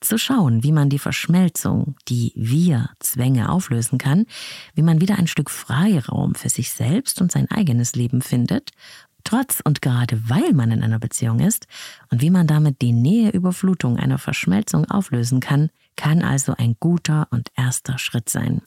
Zu 0.00 0.16
schauen, 0.16 0.62
wie 0.62 0.72
man 0.72 0.90
die 0.90 0.98
Verschmelzung, 0.98 1.96
die 2.08 2.32
Wir-Zwänge 2.36 3.50
auflösen 3.50 3.98
kann, 3.98 4.26
wie 4.74 4.82
man 4.82 5.00
wieder 5.00 5.16
ein 5.16 5.28
Stück 5.28 5.50
Freiraum 5.50 6.34
für 6.34 6.48
sich 6.48 6.70
selbst 6.70 7.20
und 7.20 7.30
sein 7.32 7.50
eigenes 7.50 7.94
Leben 7.94 8.22
findet 8.22 8.70
trotz 9.24 9.60
und 9.60 9.82
gerade 9.82 10.28
weil 10.28 10.52
man 10.52 10.70
in 10.70 10.82
einer 10.82 10.98
Beziehung 10.98 11.40
ist 11.40 11.66
und 12.10 12.20
wie 12.20 12.30
man 12.30 12.46
damit 12.46 12.82
die 12.82 12.92
Näheüberflutung 12.92 13.96
einer 13.96 14.18
Verschmelzung 14.18 14.90
auflösen 14.90 15.40
kann, 15.40 15.70
kann 15.96 16.22
also 16.22 16.54
ein 16.56 16.76
guter 16.80 17.28
und 17.30 17.48
erster 17.56 17.98
Schritt 17.98 18.28
sein. 18.28 18.62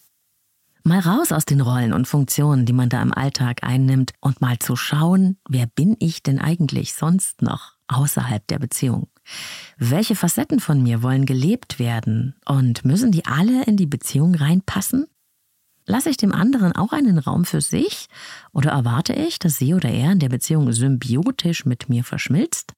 Mal 0.84 1.00
raus 1.00 1.32
aus 1.32 1.46
den 1.46 1.62
Rollen 1.62 1.94
und 1.94 2.08
Funktionen, 2.08 2.68
die 2.68 2.74
man 2.74 2.90
da 2.90 3.02
im 3.02 3.12
Alltag 3.12 3.64
einnimmt 3.64 4.14
und 4.20 4.40
mal 4.42 4.60
zu 4.60 4.76
schauen, 4.76 5.38
wer 5.50 5.66
bin 5.66 5.96
ich 6.00 6.22
denn 6.22 6.38
eigentlich 6.38 6.94
sonst 6.94 7.42
noch 7.42 7.74
außerhalb 7.88 8.46
der 8.46 8.60
Beziehung? 8.60 9.08
Welche 9.78 10.16
Facetten 10.16 10.60
von 10.60 10.84
mir 10.84 11.02
wollen 11.02 11.26
gelebt 11.26 11.80
werden 11.80 12.36
und 12.46 12.86
müssen 12.86 13.12
die 13.12 13.26
alle 13.26 13.64
in 13.64 13.78
die 13.78 13.88
Beziehung 13.88 14.36
reinpassen? 14.36 15.08
Lasse 15.88 16.12
ich 16.12 16.18
dem 16.18 16.34
anderen 16.34 16.74
auch 16.74 16.92
einen 16.92 17.18
Raum 17.18 17.46
für 17.46 17.62
sich 17.62 18.08
oder 18.54 18.72
erwarte 18.72 19.14
ich, 19.14 19.40
dass 19.40 19.58
sie 19.58 19.74
oder 19.74 19.90
er 19.90 20.12
in 20.12 20.20
der 20.20 20.30
Beziehung 20.30 20.72
symbiotisch 20.72 21.66
mit 21.66 21.90
mir 21.90 22.04
verschmilzt? 22.04 22.74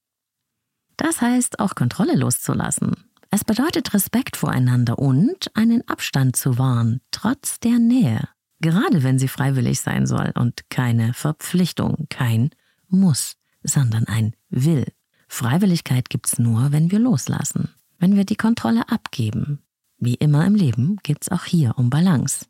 Das 0.96 1.20
heißt, 1.20 1.60
auch 1.60 1.74
Kontrolle 1.74 2.16
loszulassen. 2.16 3.07
Es 3.30 3.44
bedeutet 3.44 3.92
Respekt 3.92 4.36
voreinander 4.36 4.98
und 4.98 5.50
einen 5.54 5.86
Abstand 5.86 6.36
zu 6.36 6.58
wahren, 6.58 7.00
trotz 7.10 7.60
der 7.60 7.78
Nähe. 7.78 8.26
Gerade 8.60 9.02
wenn 9.02 9.18
sie 9.18 9.28
freiwillig 9.28 9.80
sein 9.80 10.06
soll 10.06 10.32
und 10.34 10.70
keine 10.70 11.12
Verpflichtung, 11.12 12.06
kein 12.08 12.50
Muss, 12.88 13.36
sondern 13.62 14.06
ein 14.06 14.34
Will. 14.48 14.86
Freiwilligkeit 15.28 16.08
gibt's 16.08 16.38
nur, 16.38 16.72
wenn 16.72 16.90
wir 16.90 16.98
loslassen, 16.98 17.68
wenn 17.98 18.16
wir 18.16 18.24
die 18.24 18.36
Kontrolle 18.36 18.88
abgeben. 18.88 19.60
Wie 19.98 20.14
immer 20.14 20.46
im 20.46 20.54
Leben 20.54 20.96
geht's 21.02 21.28
auch 21.28 21.44
hier 21.44 21.74
um 21.76 21.90
Balance. 21.90 22.46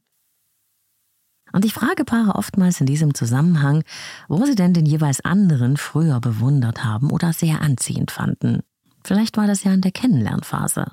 Und 1.52 1.64
ich 1.64 1.72
frage 1.72 2.04
Paare 2.04 2.36
oftmals 2.36 2.80
in 2.80 2.86
diesem 2.86 3.14
Zusammenhang, 3.14 3.82
wo 4.28 4.44
sie 4.44 4.54
denn 4.54 4.74
den 4.74 4.86
jeweils 4.86 5.24
anderen 5.24 5.76
früher 5.76 6.20
bewundert 6.20 6.84
haben 6.84 7.10
oder 7.10 7.32
sehr 7.32 7.62
anziehend 7.62 8.10
fanden. 8.10 8.62
Vielleicht 9.08 9.38
war 9.38 9.46
das 9.46 9.64
ja 9.64 9.72
in 9.72 9.80
der 9.80 9.90
Kennenlernphase. 9.90 10.84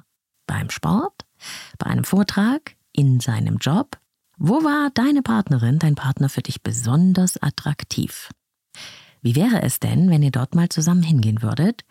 Beim 0.47 0.69
Sport, 0.69 1.25
bei 1.77 1.87
einem 1.87 2.05
Vortrag, 2.05 2.77
in 2.93 3.19
seinem 3.19 3.57
Job. 3.57 3.99
Wo 4.37 4.63
war 4.63 4.89
deine 4.93 5.21
Partnerin, 5.21 5.79
dein 5.79 5.95
Partner 5.95 6.29
für 6.29 6.41
dich 6.41 6.63
besonders 6.63 7.35
attraktiv? 7.43 8.29
Wie 9.21 9.35
wäre 9.35 9.61
es 9.63 9.81
denn, 9.81 10.09
wenn 10.09 10.23
ihr 10.23 10.31
dort 10.31 10.55
mal 10.55 10.69
zusammen 10.69 11.03
hingehen 11.03 11.41
würdet? 11.41 11.83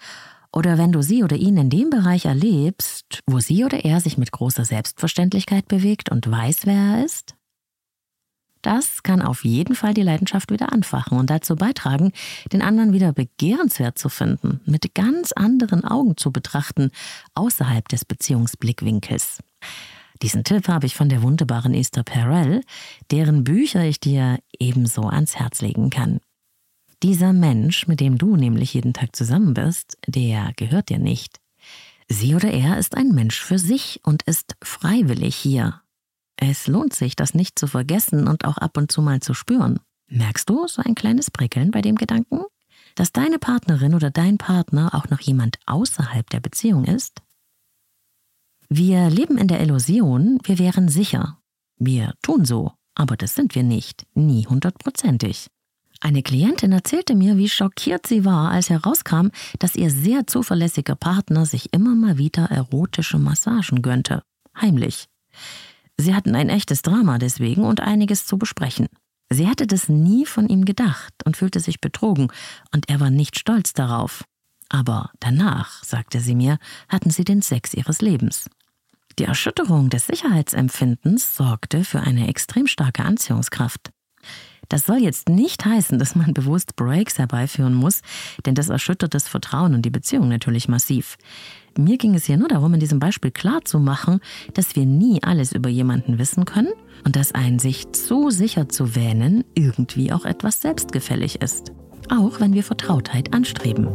Oder 0.50 0.78
wenn 0.78 0.92
du 0.92 1.02
sie 1.02 1.24
oder 1.24 1.36
ihn 1.36 1.58
in 1.58 1.68
dem 1.68 1.90
Bereich 1.90 2.24
erlebst, 2.24 3.20
wo 3.26 3.38
sie 3.40 3.62
oder 3.62 3.84
er 3.84 4.00
sich 4.00 4.16
mit 4.16 4.32
großer 4.32 4.64
Selbstverständlichkeit 4.64 5.68
bewegt 5.68 6.10
und 6.10 6.30
weiß, 6.30 6.64
wer 6.64 6.96
er 6.96 7.04
ist? 7.04 7.34
Das 8.64 9.02
kann 9.02 9.20
auf 9.20 9.44
jeden 9.44 9.74
Fall 9.74 9.92
die 9.92 10.00
Leidenschaft 10.00 10.50
wieder 10.50 10.72
anfachen 10.72 11.18
und 11.18 11.28
dazu 11.28 11.54
beitragen, 11.54 12.12
den 12.50 12.62
anderen 12.62 12.94
wieder 12.94 13.12
begehrenswert 13.12 13.98
zu 13.98 14.08
finden, 14.08 14.62
mit 14.64 14.94
ganz 14.94 15.32
anderen 15.32 15.84
Augen 15.84 16.16
zu 16.16 16.32
betrachten, 16.32 16.90
außerhalb 17.34 17.86
des 17.88 18.06
Beziehungsblickwinkels. 18.06 19.40
Diesen 20.22 20.44
Tipp 20.44 20.68
habe 20.68 20.86
ich 20.86 20.94
von 20.94 21.10
der 21.10 21.20
wunderbaren 21.20 21.74
Esther 21.74 22.04
Perel, 22.04 22.62
deren 23.10 23.44
Bücher 23.44 23.84
ich 23.84 24.00
dir 24.00 24.38
ebenso 24.58 25.08
ans 25.08 25.36
Herz 25.36 25.60
legen 25.60 25.90
kann. 25.90 26.20
Dieser 27.02 27.34
Mensch, 27.34 27.86
mit 27.86 28.00
dem 28.00 28.16
du 28.16 28.34
nämlich 28.34 28.72
jeden 28.72 28.94
Tag 28.94 29.14
zusammen 29.14 29.52
bist, 29.52 29.98
der 30.06 30.52
gehört 30.56 30.88
dir 30.88 30.98
nicht. 30.98 31.38
Sie 32.08 32.34
oder 32.34 32.50
er 32.50 32.78
ist 32.78 32.96
ein 32.96 33.08
Mensch 33.08 33.42
für 33.42 33.58
sich 33.58 34.00
und 34.04 34.22
ist 34.22 34.56
freiwillig 34.62 35.36
hier, 35.36 35.82
es 36.36 36.66
lohnt 36.66 36.94
sich, 36.94 37.16
das 37.16 37.34
nicht 37.34 37.58
zu 37.58 37.66
vergessen 37.66 38.28
und 38.28 38.44
auch 38.44 38.58
ab 38.58 38.76
und 38.76 38.90
zu 38.90 39.02
mal 39.02 39.20
zu 39.20 39.34
spüren. 39.34 39.80
Merkst 40.08 40.48
du 40.48 40.66
so 40.66 40.82
ein 40.82 40.94
kleines 40.94 41.30
Prickeln 41.30 41.70
bei 41.70 41.80
dem 41.80 41.96
Gedanken? 41.96 42.42
Dass 42.94 43.12
deine 43.12 43.38
Partnerin 43.38 43.94
oder 43.94 44.10
dein 44.10 44.38
Partner 44.38 44.94
auch 44.94 45.08
noch 45.10 45.20
jemand 45.20 45.58
außerhalb 45.66 46.28
der 46.30 46.40
Beziehung 46.40 46.84
ist? 46.84 47.22
Wir 48.68 49.10
leben 49.10 49.38
in 49.38 49.48
der 49.48 49.60
Illusion, 49.60 50.38
wir 50.44 50.58
wären 50.58 50.88
sicher. 50.88 51.38
Wir 51.76 52.14
tun 52.22 52.44
so, 52.44 52.72
aber 52.94 53.16
das 53.16 53.34
sind 53.34 53.54
wir 53.54 53.62
nicht, 53.62 54.06
nie 54.14 54.46
hundertprozentig. 54.46 55.48
Eine 56.00 56.22
Klientin 56.22 56.72
erzählte 56.72 57.14
mir, 57.14 57.38
wie 57.38 57.48
schockiert 57.48 58.06
sie 58.06 58.24
war, 58.24 58.50
als 58.50 58.68
herauskam, 58.70 59.28
dass 59.58 59.74
ihr 59.74 59.90
sehr 59.90 60.26
zuverlässiger 60.26 60.96
Partner 60.96 61.46
sich 61.46 61.72
immer 61.72 61.94
mal 61.94 62.18
wieder 62.18 62.50
erotische 62.50 63.18
Massagen 63.18 63.80
gönnte. 63.80 64.22
Heimlich. 64.60 65.06
Sie 65.96 66.14
hatten 66.14 66.34
ein 66.34 66.48
echtes 66.48 66.82
Drama 66.82 67.18
deswegen 67.18 67.64
und 67.64 67.80
einiges 67.80 68.26
zu 68.26 68.38
besprechen. 68.38 68.88
Sie 69.30 69.48
hatte 69.48 69.66
das 69.66 69.88
nie 69.88 70.26
von 70.26 70.48
ihm 70.48 70.64
gedacht 70.64 71.14
und 71.24 71.36
fühlte 71.36 71.60
sich 71.60 71.80
betrogen, 71.80 72.28
und 72.72 72.88
er 72.88 73.00
war 73.00 73.10
nicht 73.10 73.38
stolz 73.38 73.72
darauf. 73.72 74.24
Aber 74.68 75.10
danach, 75.20 75.82
sagte 75.84 76.20
sie 76.20 76.34
mir, 76.34 76.58
hatten 76.88 77.10
sie 77.10 77.24
den 77.24 77.42
Sex 77.42 77.74
ihres 77.74 78.02
Lebens. 78.02 78.50
Die 79.18 79.24
Erschütterung 79.24 79.90
des 79.90 80.06
Sicherheitsempfindens 80.06 81.36
sorgte 81.36 81.84
für 81.84 82.00
eine 82.00 82.28
extrem 82.28 82.66
starke 82.66 83.04
Anziehungskraft. 83.04 83.93
Das 84.68 84.86
soll 84.86 84.98
jetzt 84.98 85.28
nicht 85.28 85.64
heißen, 85.64 85.98
dass 85.98 86.14
man 86.14 86.34
bewusst 86.34 86.76
Breaks 86.76 87.18
herbeiführen 87.18 87.74
muss, 87.74 88.02
denn 88.46 88.54
das 88.54 88.68
erschüttert 88.68 89.14
das 89.14 89.28
Vertrauen 89.28 89.74
und 89.74 89.82
die 89.82 89.90
Beziehung 89.90 90.28
natürlich 90.28 90.68
massiv. 90.68 91.16
Mir 91.76 91.98
ging 91.98 92.14
es 92.14 92.26
hier 92.26 92.36
nur 92.36 92.48
darum, 92.48 92.74
in 92.74 92.80
diesem 92.80 93.00
Beispiel 93.00 93.30
klarzumachen, 93.30 94.20
dass 94.54 94.76
wir 94.76 94.86
nie 94.86 95.22
alles 95.22 95.52
über 95.52 95.68
jemanden 95.68 96.18
wissen 96.18 96.44
können 96.44 96.72
und 97.04 97.16
dass 97.16 97.32
ein 97.32 97.58
sich 97.58 97.90
zu 97.92 98.30
sicher 98.30 98.68
zu 98.68 98.94
wähnen 98.94 99.44
irgendwie 99.54 100.12
auch 100.12 100.24
etwas 100.24 100.60
selbstgefällig 100.60 101.42
ist. 101.42 101.72
Auch 102.10 102.38
wenn 102.40 102.54
wir 102.54 102.62
Vertrautheit 102.62 103.34
anstreben. 103.34 103.88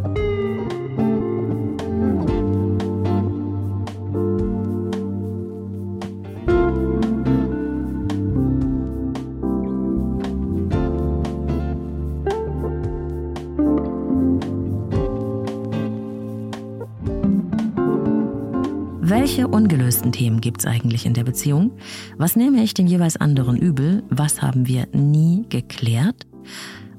Welche 19.10 19.48
ungelösten 19.48 20.12
Themen 20.12 20.40
gibt 20.40 20.60
es 20.60 20.68
eigentlich 20.68 21.08
in 21.08 21.16
der 21.16 21.24
Beziehung? 21.24 21.72
Was 22.20 22.36
nehme 22.36 22.62
ich 22.62 22.76
dem 22.76 22.86
jeweils 22.86 23.18
anderen 23.18 23.58
übel? 23.58 24.04
Was 24.12 24.44
haben 24.44 24.68
wir 24.68 24.88
nie 24.94 25.48
geklärt? 25.50 26.28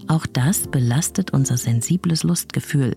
Auch 0.08 0.26
das 0.26 0.66
belastet 0.66 1.30
unser 1.30 1.56
sensibles 1.56 2.24
Lustgefühl. 2.24 2.96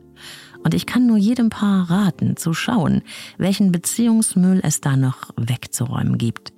Und 0.64 0.74
ich 0.74 0.88
kann 0.88 1.06
nur 1.06 1.18
jedem 1.18 1.52
Paar 1.52 1.92
raten, 1.92 2.38
zu 2.38 2.56
schauen, 2.56 3.04
welchen 3.38 3.72
Beziehungsmüll 3.72 4.62
es 4.64 4.82
da 4.82 4.98
noch 4.98 5.30
wegzuräumen 5.38 6.18
gibt. 6.18 6.53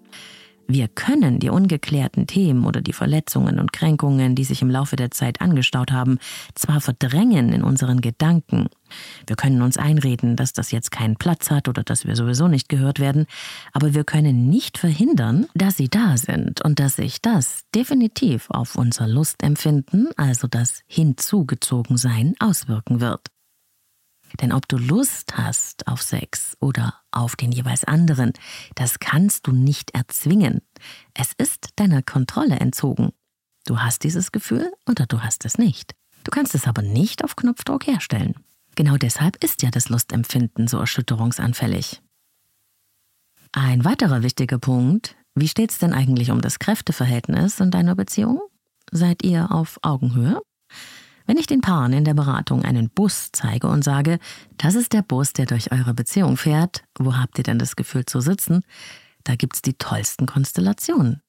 Wir 0.67 0.87
können 0.87 1.39
die 1.39 1.49
ungeklärten 1.49 2.25
Themen 2.25 2.65
oder 2.65 2.81
die 2.81 2.93
Verletzungen 2.93 3.59
und 3.59 3.71
Kränkungen, 3.71 4.35
die 4.35 4.43
sich 4.43 4.63
im 4.63 4.71
Laufe 4.71 4.95
der 4.95 5.11
Zeit 5.11 5.39
angestaut 5.39 5.91
haben, 5.91 6.17
zwar 6.55 6.81
verdrängen 6.81 7.53
in 7.53 7.61
unseren 7.61 8.01
Gedanken. 8.01 8.67
Wir 9.27 9.35
können 9.35 9.61
uns 9.61 9.77
einreden, 9.77 10.35
dass 10.35 10.53
das 10.53 10.71
jetzt 10.71 10.91
keinen 10.91 11.17
Platz 11.17 11.51
hat 11.51 11.67
oder 11.67 11.83
dass 11.83 12.05
wir 12.05 12.15
sowieso 12.15 12.47
nicht 12.47 12.67
gehört 12.67 12.99
werden, 12.99 13.27
aber 13.73 13.93
wir 13.93 14.03
können 14.03 14.49
nicht 14.49 14.79
verhindern, 14.79 15.45
dass 15.53 15.77
sie 15.77 15.89
da 15.89 16.17
sind 16.17 16.61
und 16.61 16.79
dass 16.79 16.95
sich 16.95 17.21
das 17.21 17.63
definitiv 17.75 18.47
auf 18.49 18.75
unser 18.75 19.07
Lustempfinden, 19.07 20.09
also 20.17 20.47
das 20.47 20.81
Hinzugezogensein, 20.87 22.33
auswirken 22.39 23.01
wird. 23.01 23.34
Denn 24.41 24.51
ob 24.51 24.67
du 24.67 24.77
Lust 24.77 25.37
hast 25.37 25.87
auf 25.87 26.01
Sex 26.01 26.57
oder 26.59 26.95
auf 27.11 27.35
den 27.35 27.51
jeweils 27.51 27.83
anderen, 27.83 28.33
das 28.75 28.99
kannst 28.99 29.47
du 29.47 29.51
nicht 29.51 29.91
erzwingen. 29.91 30.61
Es 31.13 31.31
ist 31.37 31.69
deiner 31.77 32.01
Kontrolle 32.01 32.59
entzogen. 32.59 33.11
Du 33.65 33.79
hast 33.79 34.03
dieses 34.03 34.31
Gefühl 34.31 34.71
oder 34.87 35.05
du 35.05 35.21
hast 35.21 35.45
es 35.45 35.57
nicht. 35.57 35.95
Du 36.23 36.31
kannst 36.31 36.55
es 36.55 36.67
aber 36.67 36.81
nicht 36.81 37.23
auf 37.23 37.35
Knopfdruck 37.35 37.87
herstellen. 37.87 38.35
Genau 38.75 38.97
deshalb 38.97 39.41
ist 39.43 39.61
ja 39.61 39.71
das 39.71 39.89
Lustempfinden 39.89 40.67
so 40.67 40.77
erschütterungsanfällig. 40.77 42.01
Ein 43.53 43.85
weiterer 43.85 44.21
wichtiger 44.21 44.59
Punkt, 44.59 45.15
wie 45.33 45.47
steht's 45.47 45.77
denn 45.77 45.93
eigentlich 45.93 46.31
um 46.31 46.41
das 46.41 46.59
Kräfteverhältnis 46.59 47.59
in 47.59 47.71
deiner 47.71 47.95
Beziehung? 47.95 48.41
Seid 48.91 49.23
ihr 49.23 49.51
auf 49.51 49.79
Augenhöhe? 49.81 50.41
Wenn 51.25 51.37
ich 51.37 51.47
den 51.47 51.61
Paaren 51.61 51.93
in 51.93 52.05
der 52.05 52.13
Beratung 52.13 52.63
einen 52.63 52.89
Bus 52.89 53.29
zeige 53.31 53.67
und 53.67 53.83
sage, 53.83 54.19
das 54.57 54.75
ist 54.75 54.93
der 54.93 55.01
Bus, 55.01 55.33
der 55.33 55.45
durch 55.45 55.71
eure 55.71 55.93
Beziehung 55.93 56.37
fährt, 56.37 56.83
wo 56.99 57.15
habt 57.17 57.37
ihr 57.37 57.43
denn 57.43 57.59
das 57.59 57.75
Gefühl 57.75 58.05
zu 58.05 58.21
sitzen? 58.21 58.63
Da 59.23 59.35
gibt's 59.35 59.61
die 59.61 59.73
tollsten 59.73 60.27
Konstellationen. 60.27 61.21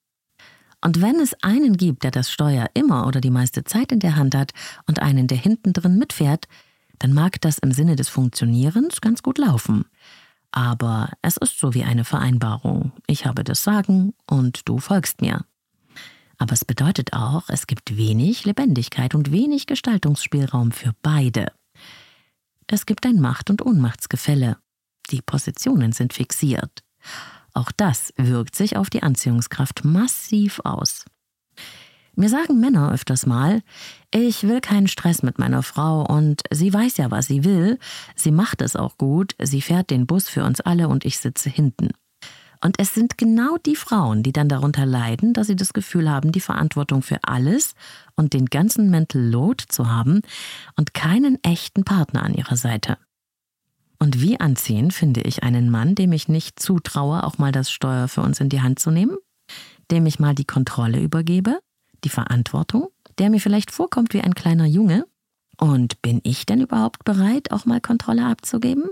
Und 0.83 1.01
wenn 1.01 1.19
es 1.19 1.33
einen 1.41 1.75
gibt, 1.77 2.03
der 2.03 2.11
das 2.11 2.31
Steuer 2.31 2.69
immer 2.75 3.07
oder 3.07 3.19
die 3.19 3.31
meiste 3.31 3.63
Zeit 3.63 3.91
in 3.91 3.99
der 3.99 4.15
Hand 4.15 4.35
hat 4.35 4.51
und 4.85 5.01
einen, 5.01 5.27
der 5.27 5.37
hinten 5.37 5.73
drin 5.73 5.97
mitfährt, 5.97 6.47
dann 6.99 7.13
mag 7.13 7.41
das 7.41 7.57
im 7.57 7.71
Sinne 7.71 7.95
des 7.95 8.09
Funktionierens 8.09 9.01
ganz 9.01 9.23
gut 9.23 9.39
laufen. 9.39 9.85
Aber 10.51 11.11
es 11.21 11.37
ist 11.37 11.59
so 11.59 11.73
wie 11.73 11.83
eine 11.83 12.05
Vereinbarung. 12.05 12.91
Ich 13.07 13.25
habe 13.25 13.43
das 13.43 13.63
Sagen 13.63 14.13
und 14.27 14.67
du 14.69 14.77
folgst 14.77 15.21
mir. 15.21 15.45
Aber 16.37 16.53
es 16.53 16.65
bedeutet 16.65 17.13
auch, 17.13 17.49
es 17.49 17.67
gibt 17.67 17.97
wenig 17.97 18.45
Lebendigkeit 18.45 19.15
und 19.15 19.31
wenig 19.31 19.65
Gestaltungsspielraum 19.65 20.71
für 20.71 20.93
beide. 21.01 21.47
Es 22.67 22.85
gibt 22.85 23.05
ein 23.05 23.19
Macht- 23.19 23.49
und 23.49 23.65
Ohnmachtsgefälle. 23.65 24.57
Die 25.09 25.21
Positionen 25.21 25.93
sind 25.93 26.13
fixiert. 26.13 26.83
Auch 27.53 27.71
das 27.71 28.13
wirkt 28.17 28.55
sich 28.55 28.77
auf 28.77 28.89
die 28.89 29.03
Anziehungskraft 29.03 29.83
massiv 29.83 30.59
aus. 30.63 31.05
Mir 32.15 32.29
sagen 32.29 32.59
Männer 32.59 32.91
öfters 32.91 33.25
mal, 33.25 33.61
ich 34.11 34.43
will 34.43 34.59
keinen 34.59 34.87
Stress 34.87 35.21
mit 35.21 35.37
meiner 35.37 35.61
Frau 35.63 36.03
und 36.03 36.41
sie 36.51 36.73
weiß 36.73 36.97
ja, 36.97 37.11
was 37.11 37.27
sie 37.27 37.43
will, 37.43 37.77
sie 38.15 38.31
macht 38.31 38.61
es 38.61 38.75
auch 38.75 38.97
gut, 38.97 39.35
sie 39.39 39.61
fährt 39.61 39.91
den 39.91 40.07
Bus 40.07 40.27
für 40.27 40.43
uns 40.43 40.59
alle 40.59 40.87
und 40.87 41.05
ich 41.05 41.19
sitze 41.19 41.49
hinten. 41.49 41.89
Und 42.61 42.79
es 42.79 42.93
sind 42.93 43.17
genau 43.17 43.57
die 43.57 43.75
Frauen, 43.75 44.23
die 44.23 44.31
dann 44.31 44.49
darunter 44.49 44.85
leiden, 44.85 45.33
dass 45.33 45.47
sie 45.47 45.55
das 45.55 45.73
Gefühl 45.73 46.09
haben, 46.09 46.31
die 46.31 46.41
Verantwortung 46.41 47.01
für 47.01 47.19
alles 47.23 47.75
und 48.15 48.33
den 48.33 48.47
ganzen 48.47 48.89
Mental 48.89 49.21
Load 49.21 49.65
zu 49.67 49.89
haben 49.89 50.21
und 50.75 50.93
keinen 50.93 51.41
echten 51.43 51.83
Partner 51.83 52.23
an 52.23 52.33
ihrer 52.33 52.57
Seite. 52.57 52.97
Und 53.99 54.21
wie 54.21 54.39
anziehen 54.39 54.91
finde 54.91 55.21
ich 55.21 55.43
einen 55.43 55.69
Mann, 55.69 55.95
dem 55.95 56.11
ich 56.11 56.27
nicht 56.27 56.59
zutraue, 56.59 57.23
auch 57.23 57.37
mal 57.37 57.51
das 57.51 57.71
Steuer 57.71 58.07
für 58.07 58.21
uns 58.21 58.39
in 58.39 58.49
die 58.49 58.61
Hand 58.61 58.79
zu 58.79 58.91
nehmen, 58.91 59.17
dem 59.89 60.05
ich 60.05 60.19
mal 60.19 60.35
die 60.35 60.45
Kontrolle 60.45 61.01
übergebe, 61.01 61.59
die 62.03 62.09
Verantwortung, 62.09 62.89
der 63.17 63.29
mir 63.29 63.39
vielleicht 63.39 63.71
vorkommt 63.71 64.13
wie 64.13 64.21
ein 64.21 64.35
kleiner 64.35 64.65
Junge? 64.65 65.05
Und 65.59 66.01
bin 66.03 66.21
ich 66.23 66.45
denn 66.45 66.61
überhaupt 66.61 67.03
bereit, 67.03 67.51
auch 67.51 67.65
mal 67.65 67.81
Kontrolle 67.81 68.25
abzugeben? 68.25 68.91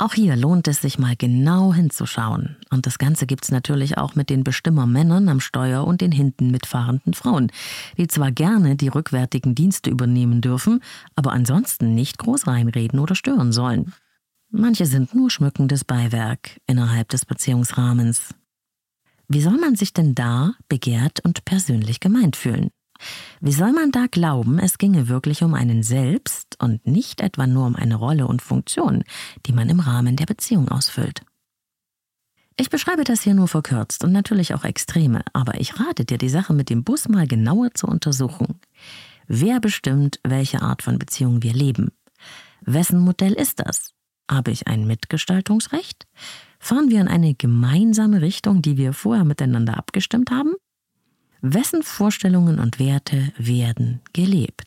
Auch 0.00 0.14
hier 0.14 0.36
lohnt 0.36 0.68
es 0.68 0.80
sich 0.80 1.00
mal 1.00 1.16
genau 1.16 1.74
hinzuschauen. 1.74 2.56
Und 2.70 2.86
das 2.86 2.98
Ganze 2.98 3.26
gibt's 3.26 3.50
natürlich 3.50 3.98
auch 3.98 4.14
mit 4.14 4.30
den 4.30 4.44
Bestimmermännern 4.44 5.28
am 5.28 5.40
Steuer 5.40 5.84
und 5.84 6.00
den 6.00 6.12
hinten 6.12 6.52
mitfahrenden 6.52 7.14
Frauen, 7.14 7.50
die 7.96 8.06
zwar 8.06 8.30
gerne 8.30 8.76
die 8.76 8.86
rückwärtigen 8.86 9.56
Dienste 9.56 9.90
übernehmen 9.90 10.40
dürfen, 10.40 10.84
aber 11.16 11.32
ansonsten 11.32 11.96
nicht 11.96 12.18
groß 12.18 12.46
reinreden 12.46 13.00
oder 13.00 13.16
stören 13.16 13.50
sollen. 13.50 13.92
Manche 14.50 14.86
sind 14.86 15.16
nur 15.16 15.30
schmückendes 15.30 15.84
Beiwerk 15.84 16.60
innerhalb 16.68 17.08
des 17.08 17.26
Beziehungsrahmens. 17.26 18.34
Wie 19.26 19.42
soll 19.42 19.58
man 19.58 19.74
sich 19.74 19.92
denn 19.92 20.14
da 20.14 20.52
begehrt 20.68 21.20
und 21.24 21.44
persönlich 21.44 21.98
gemeint 21.98 22.36
fühlen? 22.36 22.70
Wie 23.40 23.52
soll 23.52 23.72
man 23.72 23.92
da 23.92 24.06
glauben, 24.10 24.58
es 24.58 24.78
ginge 24.78 25.08
wirklich 25.08 25.42
um 25.42 25.54
einen 25.54 25.82
selbst 25.82 26.56
und 26.60 26.86
nicht 26.86 27.20
etwa 27.20 27.46
nur 27.46 27.66
um 27.66 27.76
eine 27.76 27.94
Rolle 27.94 28.26
und 28.26 28.42
Funktion, 28.42 29.04
die 29.46 29.52
man 29.52 29.68
im 29.68 29.80
Rahmen 29.80 30.16
der 30.16 30.26
Beziehung 30.26 30.68
ausfüllt? 30.68 31.22
Ich 32.60 32.70
beschreibe 32.70 33.04
das 33.04 33.22
hier 33.22 33.34
nur 33.34 33.46
verkürzt 33.46 34.02
und 34.02 34.10
natürlich 34.10 34.52
auch 34.52 34.64
Extreme, 34.64 35.22
aber 35.32 35.60
ich 35.60 35.78
rate 35.78 36.04
dir, 36.04 36.18
die 36.18 36.28
Sache 36.28 36.52
mit 36.52 36.70
dem 36.70 36.82
Bus 36.82 37.08
mal 37.08 37.28
genauer 37.28 37.72
zu 37.74 37.86
untersuchen. 37.86 38.58
Wer 39.28 39.60
bestimmt, 39.60 40.18
welche 40.24 40.60
Art 40.60 40.82
von 40.82 40.98
Beziehung 40.98 41.42
wir 41.44 41.52
leben? 41.52 41.92
Wessen 42.62 42.98
Modell 42.98 43.34
ist 43.34 43.60
das? 43.60 43.94
Habe 44.28 44.50
ich 44.50 44.66
ein 44.66 44.86
Mitgestaltungsrecht? 44.86 46.06
Fahren 46.58 46.90
wir 46.90 47.00
in 47.00 47.08
eine 47.08 47.34
gemeinsame 47.34 48.22
Richtung, 48.22 48.60
die 48.60 48.76
wir 48.76 48.92
vorher 48.92 49.24
miteinander 49.24 49.76
abgestimmt 49.76 50.32
haben? 50.32 50.54
Wessen 51.40 51.82
Vorstellungen 51.82 52.58
und 52.58 52.78
Werte 52.78 53.32
werden 53.36 54.00
gelebt? 54.12 54.66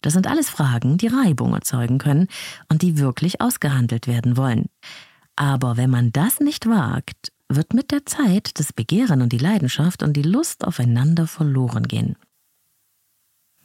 Das 0.00 0.12
sind 0.12 0.26
alles 0.26 0.50
Fragen, 0.50 0.98
die 0.98 1.06
Reibung 1.06 1.54
erzeugen 1.54 1.98
können 1.98 2.26
und 2.68 2.82
die 2.82 2.98
wirklich 2.98 3.40
ausgehandelt 3.40 4.06
werden 4.06 4.36
wollen. 4.36 4.66
Aber 5.36 5.76
wenn 5.76 5.90
man 5.90 6.12
das 6.12 6.40
nicht 6.40 6.68
wagt, 6.68 7.32
wird 7.48 7.72
mit 7.74 7.90
der 7.92 8.04
Zeit 8.06 8.58
das 8.58 8.72
Begehren 8.72 9.22
und 9.22 9.32
die 9.32 9.38
Leidenschaft 9.38 10.02
und 10.02 10.14
die 10.14 10.22
Lust 10.22 10.64
aufeinander 10.64 11.26
verloren 11.26 11.84
gehen. 11.84 12.16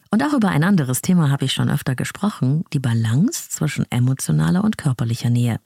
Und 0.10 0.24
auch 0.24 0.34
über 0.34 0.50
ein 0.50 0.64
anderes 0.64 1.02
Thema 1.02 1.30
habe 1.30 1.46
ich 1.46 1.54
schon 1.54 1.70
öfter 1.70 1.96
gesprochen, 1.96 2.64
die 2.72 2.80
Balance 2.80 3.50
zwischen 3.50 3.86
emotionaler 3.92 4.64
und 4.64 4.78
körperlicher 4.78 5.30
Nähe. 5.30 5.60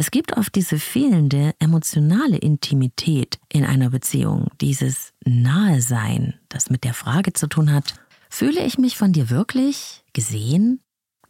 Es 0.00 0.10
gibt 0.10 0.38
oft 0.38 0.54
diese 0.54 0.78
fehlende 0.78 1.54
emotionale 1.58 2.38
Intimität 2.38 3.38
in 3.50 3.66
einer 3.66 3.90
Beziehung, 3.90 4.46
dieses 4.58 5.12
Nahe-Sein, 5.26 6.40
das 6.48 6.70
mit 6.70 6.84
der 6.84 6.94
Frage 6.94 7.34
zu 7.34 7.48
tun 7.48 7.70
hat, 7.70 7.96
fühle 8.30 8.64
ich 8.64 8.78
mich 8.78 8.96
von 8.96 9.12
dir 9.12 9.28
wirklich 9.28 10.02
gesehen, 10.14 10.80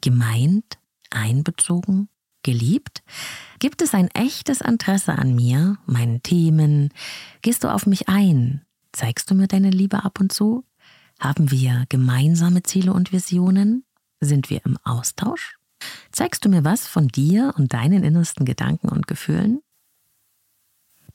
gemeint, 0.02 0.78
einbezogen, 1.10 2.10
geliebt? 2.44 3.02
Gibt 3.58 3.82
es 3.82 3.92
ein 3.92 4.06
echtes 4.14 4.60
Interesse 4.60 5.18
an 5.18 5.34
mir, 5.34 5.76
meinen 5.86 6.22
Themen? 6.22 6.90
Gehst 7.42 7.64
du 7.64 7.74
auf 7.74 7.86
mich 7.86 8.08
ein? 8.08 8.64
Zeigst 8.92 9.28
du 9.32 9.34
mir 9.34 9.48
deine 9.48 9.70
Liebe 9.70 10.04
ab 10.04 10.20
und 10.20 10.32
zu? 10.32 10.64
Haben 11.18 11.50
wir 11.50 11.86
gemeinsame 11.88 12.62
Ziele 12.62 12.92
und 12.92 13.10
Visionen? 13.10 13.82
Sind 14.20 14.48
wir 14.48 14.64
im 14.64 14.78
Austausch? 14.84 15.59
Zeigst 16.12 16.44
du 16.44 16.48
mir 16.48 16.64
was 16.64 16.86
von 16.86 17.08
dir 17.08 17.54
und 17.56 17.72
deinen 17.72 18.04
innersten 18.04 18.44
Gedanken 18.44 18.88
und 18.88 19.06
Gefühlen? 19.06 19.60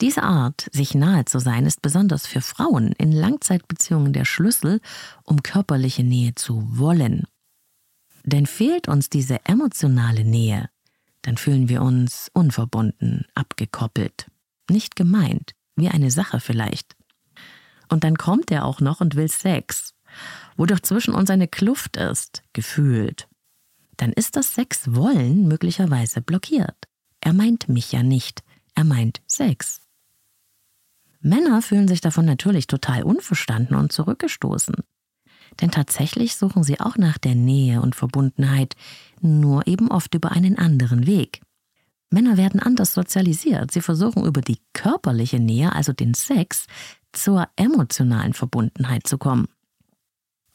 Diese 0.01 0.23
Art, 0.23 0.67
sich 0.71 0.93
nahe 0.93 1.25
zu 1.25 1.39
sein, 1.39 1.65
ist 1.65 1.81
besonders 1.81 2.27
für 2.27 2.41
Frauen 2.41 2.91
in 2.93 3.11
Langzeitbeziehungen 3.11 4.11
der 4.11 4.25
Schlüssel, 4.25 4.81
um 5.23 5.41
körperliche 5.41 6.03
Nähe 6.03 6.35
zu 6.35 6.77
wollen. 6.77 7.25
Denn 8.23 8.45
fehlt 8.45 8.87
uns 8.87 9.09
diese 9.09 9.45
emotionale 9.45 10.25
Nähe, 10.25 10.69
dann 11.21 11.37
fühlen 11.37 11.69
wir 11.69 11.81
uns 11.81 12.29
unverbunden, 12.33 13.25
abgekoppelt, 13.35 14.29
nicht 14.69 14.95
gemeint, 14.95 15.53
wie 15.75 15.89
eine 15.89 16.11
Sache 16.11 16.39
vielleicht. 16.39 16.95
Und 17.89 18.03
dann 18.03 18.17
kommt 18.17 18.51
er 18.51 18.65
auch 18.65 18.81
noch 18.81 18.99
und 18.99 19.15
will 19.15 19.29
Sex, 19.29 19.93
wodurch 20.57 20.81
zwischen 20.81 21.13
uns 21.13 21.29
eine 21.29 21.47
Kluft 21.47 21.97
ist, 21.97 22.43
gefühlt. 22.53 23.27
Dann 23.97 24.11
ist 24.11 24.35
das 24.35 24.53
Sexwollen 24.53 25.47
möglicherweise 25.47 26.21
blockiert. 26.21 26.75
Er 27.21 27.33
meint 27.33 27.69
mich 27.69 27.91
ja 27.91 28.03
nicht, 28.03 28.43
er 28.75 28.83
meint 28.83 29.21
Sex. 29.27 29.81
Männer 31.21 31.61
fühlen 31.61 31.87
sich 31.87 32.01
davon 32.01 32.25
natürlich 32.25 32.67
total 32.67 33.03
unverstanden 33.03 33.75
und 33.75 33.91
zurückgestoßen. 33.91 34.75
Denn 35.61 35.71
tatsächlich 35.71 36.35
suchen 36.35 36.63
sie 36.63 36.79
auch 36.79 36.97
nach 36.97 37.17
der 37.17 37.35
Nähe 37.35 37.81
und 37.81 37.95
Verbundenheit, 37.95 38.75
nur 39.21 39.65
eben 39.67 39.89
oft 39.89 40.13
über 40.13 40.31
einen 40.31 40.57
anderen 40.57 41.07
Weg. 41.07 41.41
Männer 42.11 42.37
werden 42.37 42.59
anders 42.59 42.93
sozialisiert. 42.93 43.71
Sie 43.71 43.81
versuchen 43.81 44.25
über 44.25 44.41
die 44.41 44.59
körperliche 44.73 45.39
Nähe, 45.39 45.73
also 45.73 45.93
den 45.93 46.13
Sex, 46.13 46.67
zur 47.11 47.47
emotionalen 47.55 48.33
Verbundenheit 48.33 49.07
zu 49.07 49.17
kommen. 49.17 49.47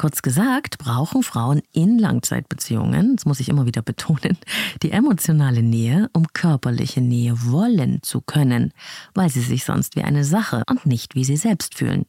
Kurz 0.00 0.22
gesagt, 0.22 0.78
brauchen 0.78 1.22
Frauen 1.22 1.60
in 1.72 1.98
Langzeitbeziehungen, 1.98 3.16
das 3.16 3.26
muss 3.26 3.38
ich 3.38 3.50
immer 3.50 3.66
wieder 3.66 3.82
betonen, 3.82 4.38
die 4.82 4.92
emotionale 4.92 5.62
Nähe, 5.62 6.08
um 6.14 6.26
körperliche 6.32 7.02
Nähe 7.02 7.34
wollen 7.44 8.02
zu 8.02 8.22
können, 8.22 8.72
weil 9.12 9.28
sie 9.28 9.42
sich 9.42 9.66
sonst 9.66 9.96
wie 9.96 10.02
eine 10.02 10.24
Sache 10.24 10.62
und 10.70 10.86
nicht 10.86 11.16
wie 11.16 11.24
sie 11.24 11.36
selbst 11.36 11.74
fühlen. 11.74 12.06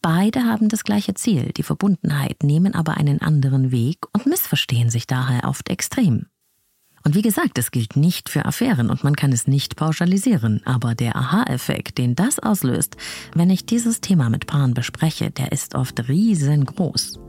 Beide 0.00 0.44
haben 0.44 0.70
das 0.70 0.82
gleiche 0.82 1.12
Ziel, 1.12 1.52
die 1.54 1.62
Verbundenheit, 1.62 2.42
nehmen 2.42 2.74
aber 2.74 2.96
einen 2.96 3.20
anderen 3.20 3.70
Weg 3.70 3.98
und 4.14 4.24
missverstehen 4.24 4.88
sich 4.88 5.06
daher 5.06 5.46
oft 5.46 5.68
extrem. 5.68 6.24
Und 7.04 7.14
wie 7.14 7.22
gesagt, 7.22 7.58
es 7.58 7.70
gilt 7.70 7.96
nicht 7.96 8.30
für 8.30 8.46
Affären 8.46 8.88
und 8.88 9.04
man 9.04 9.14
kann 9.14 9.30
es 9.30 9.46
nicht 9.46 9.76
pauschalisieren, 9.76 10.62
aber 10.64 10.94
der 10.94 11.16
Aha-Effekt, 11.16 11.98
den 11.98 12.14
das 12.14 12.38
auslöst, 12.38 12.96
wenn 13.34 13.50
ich 13.50 13.66
dieses 13.66 14.00
Thema 14.00 14.30
mit 14.30 14.46
Paaren 14.46 14.72
bespreche, 14.72 15.30
der 15.30 15.52
ist 15.52 15.74
oft 15.74 16.08
riesengroß. 16.08 17.20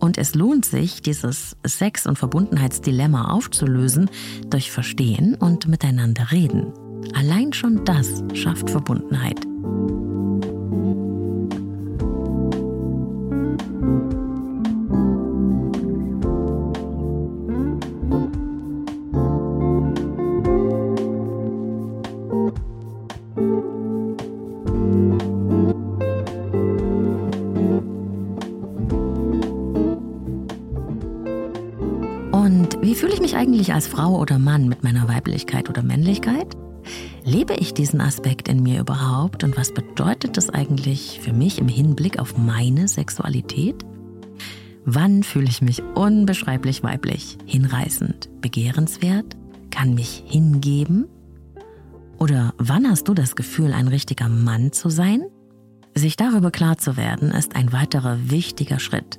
Und 0.00 0.18
es 0.18 0.34
lohnt 0.34 0.64
sich, 0.64 1.02
dieses 1.02 1.56
Sex- 1.64 2.06
und 2.06 2.18
Verbundenheitsdilemma 2.18 3.30
aufzulösen 3.30 4.10
durch 4.50 4.72
Verstehen 4.72 5.36
und 5.36 5.68
miteinander 5.68 6.32
reden. 6.32 6.72
Allein 7.14 7.52
schon 7.52 7.84
das 7.84 8.24
schafft 8.34 8.70
Verbundenheit. 8.70 9.51
Oder 34.22 34.38
Mann 34.38 34.68
mit 34.68 34.84
meiner 34.84 35.08
Weiblichkeit 35.08 35.68
oder 35.68 35.82
Männlichkeit? 35.82 36.56
Lebe 37.24 37.54
ich 37.54 37.74
diesen 37.74 38.00
Aspekt 38.00 38.48
in 38.48 38.62
mir 38.62 38.80
überhaupt 38.80 39.44
und 39.44 39.56
was 39.56 39.74
bedeutet 39.74 40.36
das 40.36 40.48
eigentlich 40.48 41.20
für 41.20 41.32
mich 41.32 41.58
im 41.58 41.68
Hinblick 41.68 42.18
auf 42.18 42.38
meine 42.38 42.88
Sexualität? 42.88 43.84
Wann 44.84 45.22
fühle 45.22 45.48
ich 45.48 45.60
mich 45.60 45.82
unbeschreiblich 45.94 46.82
weiblich, 46.82 47.36
hinreißend, 47.46 48.30
begehrenswert, 48.40 49.36
kann 49.70 49.94
mich 49.94 50.24
hingeben? 50.26 51.06
Oder 52.18 52.54
wann 52.58 52.88
hast 52.88 53.08
du 53.08 53.14
das 53.14 53.36
Gefühl, 53.36 53.72
ein 53.72 53.88
richtiger 53.88 54.28
Mann 54.28 54.72
zu 54.72 54.88
sein? 54.88 55.22
Sich 55.94 56.16
darüber 56.16 56.50
klar 56.50 56.78
zu 56.78 56.96
werden, 56.96 57.30
ist 57.32 57.54
ein 57.54 57.72
weiterer 57.72 58.30
wichtiger 58.30 58.78
Schritt. 58.78 59.18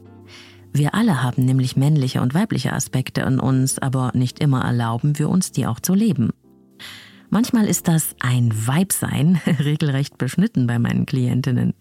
Wir 0.76 0.96
alle 0.96 1.22
haben 1.22 1.46
nämlich 1.46 1.76
männliche 1.76 2.22
und 2.22 2.34
weibliche 2.34 2.74
Aspekte 2.74 3.22
in 3.22 3.40
uns, 3.40 3.78
aber 3.78 4.12
nicht 4.16 4.40
immer 4.40 4.64
erlauben 4.66 5.20
wir 5.20 5.30
uns, 5.30 5.52
die 5.52 5.68
auch 5.68 5.80
zu 5.80 5.94
leben. 5.94 6.32
Manchmal 7.30 7.68
ist 7.68 7.88
das 7.88 8.16
ein 8.20 8.52
Weibsein 8.68 9.40
regelrecht 9.60 10.18
beschnitten 10.18 10.66
bei 10.66 10.80
meinen 10.80 11.06
Klientinnen. 11.06 11.76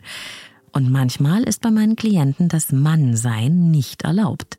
Und 0.73 0.91
manchmal 0.91 1.43
ist 1.43 1.63
bei 1.63 1.71
meinen 1.71 1.97
Klienten 1.97 2.49
das 2.49 2.71
Mannsein 2.71 3.71
nicht 3.71 4.03
erlaubt. 4.03 4.59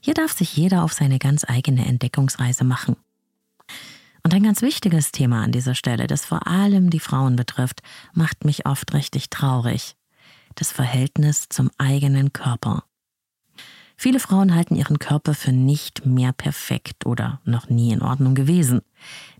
Hier 0.00 0.14
darf 0.14 0.32
sich 0.32 0.56
jeder 0.56 0.82
auf 0.82 0.94
seine 0.94 1.18
ganz 1.18 1.44
eigene 1.46 1.86
Entdeckungsreise 1.86 2.64
machen. 2.64 2.96
Und 4.22 4.32
ein 4.34 4.42
ganz 4.42 4.62
wichtiges 4.62 5.12
Thema 5.12 5.42
an 5.42 5.52
dieser 5.52 5.74
Stelle, 5.74 6.06
das 6.06 6.24
vor 6.24 6.46
allem 6.46 6.88
die 6.90 7.00
Frauen 7.00 7.36
betrifft, 7.36 7.82
macht 8.14 8.44
mich 8.44 8.66
oft 8.66 8.94
richtig 8.94 9.30
traurig. 9.30 9.96
Das 10.54 10.72
Verhältnis 10.72 11.48
zum 11.48 11.70
eigenen 11.78 12.32
Körper. 12.32 12.84
Viele 14.02 14.18
Frauen 14.18 14.52
halten 14.52 14.74
ihren 14.74 14.98
Körper 14.98 15.32
für 15.32 15.52
nicht 15.52 16.04
mehr 16.04 16.32
perfekt 16.32 17.06
oder 17.06 17.40
noch 17.44 17.68
nie 17.68 17.92
in 17.92 18.02
Ordnung 18.02 18.34
gewesen, 18.34 18.80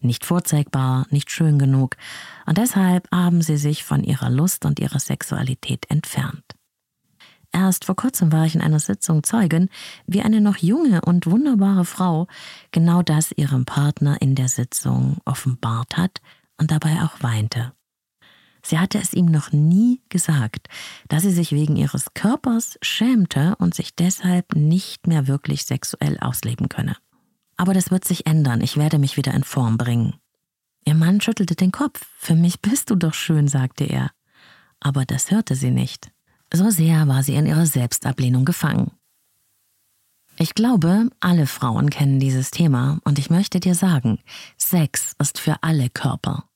nicht 0.00 0.24
vorzeigbar, 0.24 1.04
nicht 1.10 1.32
schön 1.32 1.58
genug, 1.58 1.96
und 2.46 2.58
deshalb 2.58 3.10
haben 3.10 3.42
sie 3.42 3.56
sich 3.56 3.82
von 3.82 4.04
ihrer 4.04 4.30
Lust 4.30 4.64
und 4.64 4.78
ihrer 4.78 5.00
Sexualität 5.00 5.90
entfernt. 5.90 6.44
Erst 7.50 7.86
vor 7.86 7.96
kurzem 7.96 8.30
war 8.30 8.46
ich 8.46 8.54
in 8.54 8.60
einer 8.60 8.78
Sitzung 8.78 9.24
Zeugin, 9.24 9.68
wie 10.06 10.22
eine 10.22 10.40
noch 10.40 10.58
junge 10.58 11.00
und 11.00 11.26
wunderbare 11.26 11.84
Frau 11.84 12.28
genau 12.70 13.02
das 13.02 13.32
ihrem 13.32 13.64
Partner 13.64 14.22
in 14.22 14.36
der 14.36 14.46
Sitzung 14.46 15.16
offenbart 15.24 15.96
hat 15.96 16.20
und 16.56 16.70
dabei 16.70 17.02
auch 17.02 17.20
weinte. 17.20 17.72
Sie 18.64 18.78
hatte 18.78 18.98
es 18.98 19.12
ihm 19.12 19.26
noch 19.26 19.52
nie 19.52 20.00
gesagt, 20.08 20.68
dass 21.08 21.22
sie 21.22 21.32
sich 21.32 21.52
wegen 21.52 21.76
ihres 21.76 22.14
Körpers 22.14 22.78
schämte 22.80 23.56
und 23.58 23.74
sich 23.74 23.94
deshalb 23.94 24.54
nicht 24.54 25.06
mehr 25.06 25.26
wirklich 25.26 25.64
sexuell 25.64 26.18
ausleben 26.20 26.68
könne. 26.68 26.96
Aber 27.56 27.74
das 27.74 27.90
wird 27.90 28.04
sich 28.04 28.26
ändern, 28.26 28.60
ich 28.60 28.76
werde 28.76 28.98
mich 28.98 29.16
wieder 29.16 29.34
in 29.34 29.44
Form 29.44 29.78
bringen. 29.78 30.14
Ihr 30.84 30.94
Mann 30.94 31.20
schüttelte 31.20 31.54
den 31.54 31.72
Kopf. 31.72 32.04
Für 32.18 32.34
mich 32.34 32.60
bist 32.60 32.90
du 32.90 32.96
doch 32.96 33.14
schön, 33.14 33.46
sagte 33.46 33.84
er. 33.84 34.10
Aber 34.80 35.04
das 35.04 35.30
hörte 35.30 35.54
sie 35.54 35.70
nicht. 35.70 36.10
So 36.52 36.70
sehr 36.70 37.06
war 37.08 37.22
sie 37.22 37.34
in 37.34 37.46
ihrer 37.46 37.66
Selbstablehnung 37.66 38.44
gefangen. 38.44 38.90
Ich 40.38 40.54
glaube, 40.54 41.10
alle 41.20 41.46
Frauen 41.46 41.90
kennen 41.90 42.18
dieses 42.18 42.50
Thema 42.50 42.98
und 43.04 43.18
ich 43.18 43.30
möchte 43.30 43.60
dir 43.60 43.74
sagen, 43.74 44.18
Sex 44.56 45.14
ist 45.18 45.38
für 45.38 45.62
alle 45.62 45.88
Körper. 45.90 46.48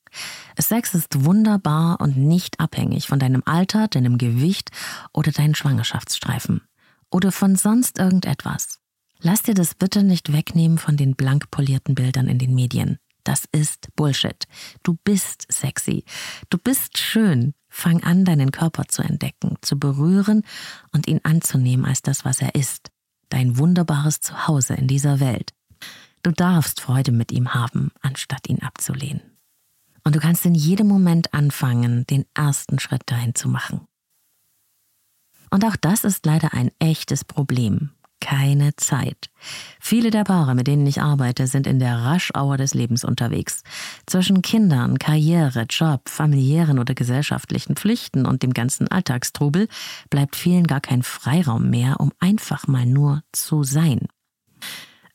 Sex 0.58 0.94
ist 0.94 1.24
wunderbar 1.24 2.00
und 2.00 2.16
nicht 2.16 2.60
abhängig 2.60 3.06
von 3.08 3.18
deinem 3.18 3.42
Alter, 3.44 3.88
deinem 3.88 4.18
Gewicht 4.18 4.70
oder 5.12 5.32
deinen 5.32 5.54
Schwangerschaftsstreifen. 5.54 6.62
Oder 7.10 7.32
von 7.32 7.56
sonst 7.56 7.98
irgendetwas. 7.98 8.78
Lass 9.20 9.42
dir 9.42 9.54
das 9.54 9.74
bitte 9.74 10.02
nicht 10.02 10.32
wegnehmen 10.32 10.78
von 10.78 10.96
den 10.96 11.14
blank 11.14 11.50
polierten 11.50 11.94
Bildern 11.94 12.28
in 12.28 12.38
den 12.38 12.54
Medien. 12.54 12.98
Das 13.24 13.44
ist 13.50 13.88
Bullshit. 13.96 14.46
Du 14.82 14.96
bist 15.02 15.46
sexy. 15.50 16.04
Du 16.48 16.58
bist 16.58 16.98
schön. 16.98 17.54
Fang 17.68 18.02
an, 18.02 18.24
deinen 18.24 18.52
Körper 18.52 18.86
zu 18.88 19.02
entdecken, 19.02 19.56
zu 19.62 19.78
berühren 19.78 20.42
und 20.92 21.08
ihn 21.08 21.20
anzunehmen 21.24 21.84
als 21.84 22.02
das, 22.02 22.24
was 22.24 22.40
er 22.40 22.54
ist. 22.54 22.90
Dein 23.28 23.58
wunderbares 23.58 24.20
Zuhause 24.20 24.74
in 24.74 24.86
dieser 24.86 25.18
Welt. 25.18 25.52
Du 26.22 26.30
darfst 26.30 26.80
Freude 26.80 27.12
mit 27.12 27.32
ihm 27.32 27.54
haben, 27.54 27.90
anstatt 28.00 28.48
ihn 28.48 28.62
abzulehnen. 28.62 29.35
Und 30.06 30.14
du 30.14 30.20
kannst 30.20 30.46
in 30.46 30.54
jedem 30.54 30.86
Moment 30.86 31.34
anfangen, 31.34 32.06
den 32.06 32.26
ersten 32.32 32.78
Schritt 32.78 33.02
dahin 33.06 33.34
zu 33.34 33.48
machen. 33.48 33.80
Und 35.50 35.64
auch 35.64 35.74
das 35.74 36.04
ist 36.04 36.24
leider 36.24 36.54
ein 36.54 36.70
echtes 36.78 37.24
Problem. 37.24 37.90
Keine 38.20 38.76
Zeit. 38.76 39.30
Viele 39.80 40.12
der 40.12 40.22
Paare, 40.22 40.54
mit 40.54 40.68
denen 40.68 40.86
ich 40.86 41.02
arbeite, 41.02 41.48
sind 41.48 41.66
in 41.66 41.80
der 41.80 42.04
Raschauer 42.04 42.56
des 42.56 42.72
Lebens 42.72 43.04
unterwegs. 43.04 43.64
Zwischen 44.06 44.42
Kindern, 44.42 45.00
Karriere, 45.00 45.66
Job, 45.68 46.08
familiären 46.08 46.78
oder 46.78 46.94
gesellschaftlichen 46.94 47.74
Pflichten 47.74 48.26
und 48.26 48.44
dem 48.44 48.54
ganzen 48.54 48.86
Alltagstrubel 48.86 49.66
bleibt 50.08 50.36
vielen 50.36 50.68
gar 50.68 50.80
kein 50.80 51.02
Freiraum 51.02 51.68
mehr, 51.68 51.98
um 51.98 52.12
einfach 52.20 52.68
mal 52.68 52.86
nur 52.86 53.24
zu 53.32 53.64
sein. 53.64 54.06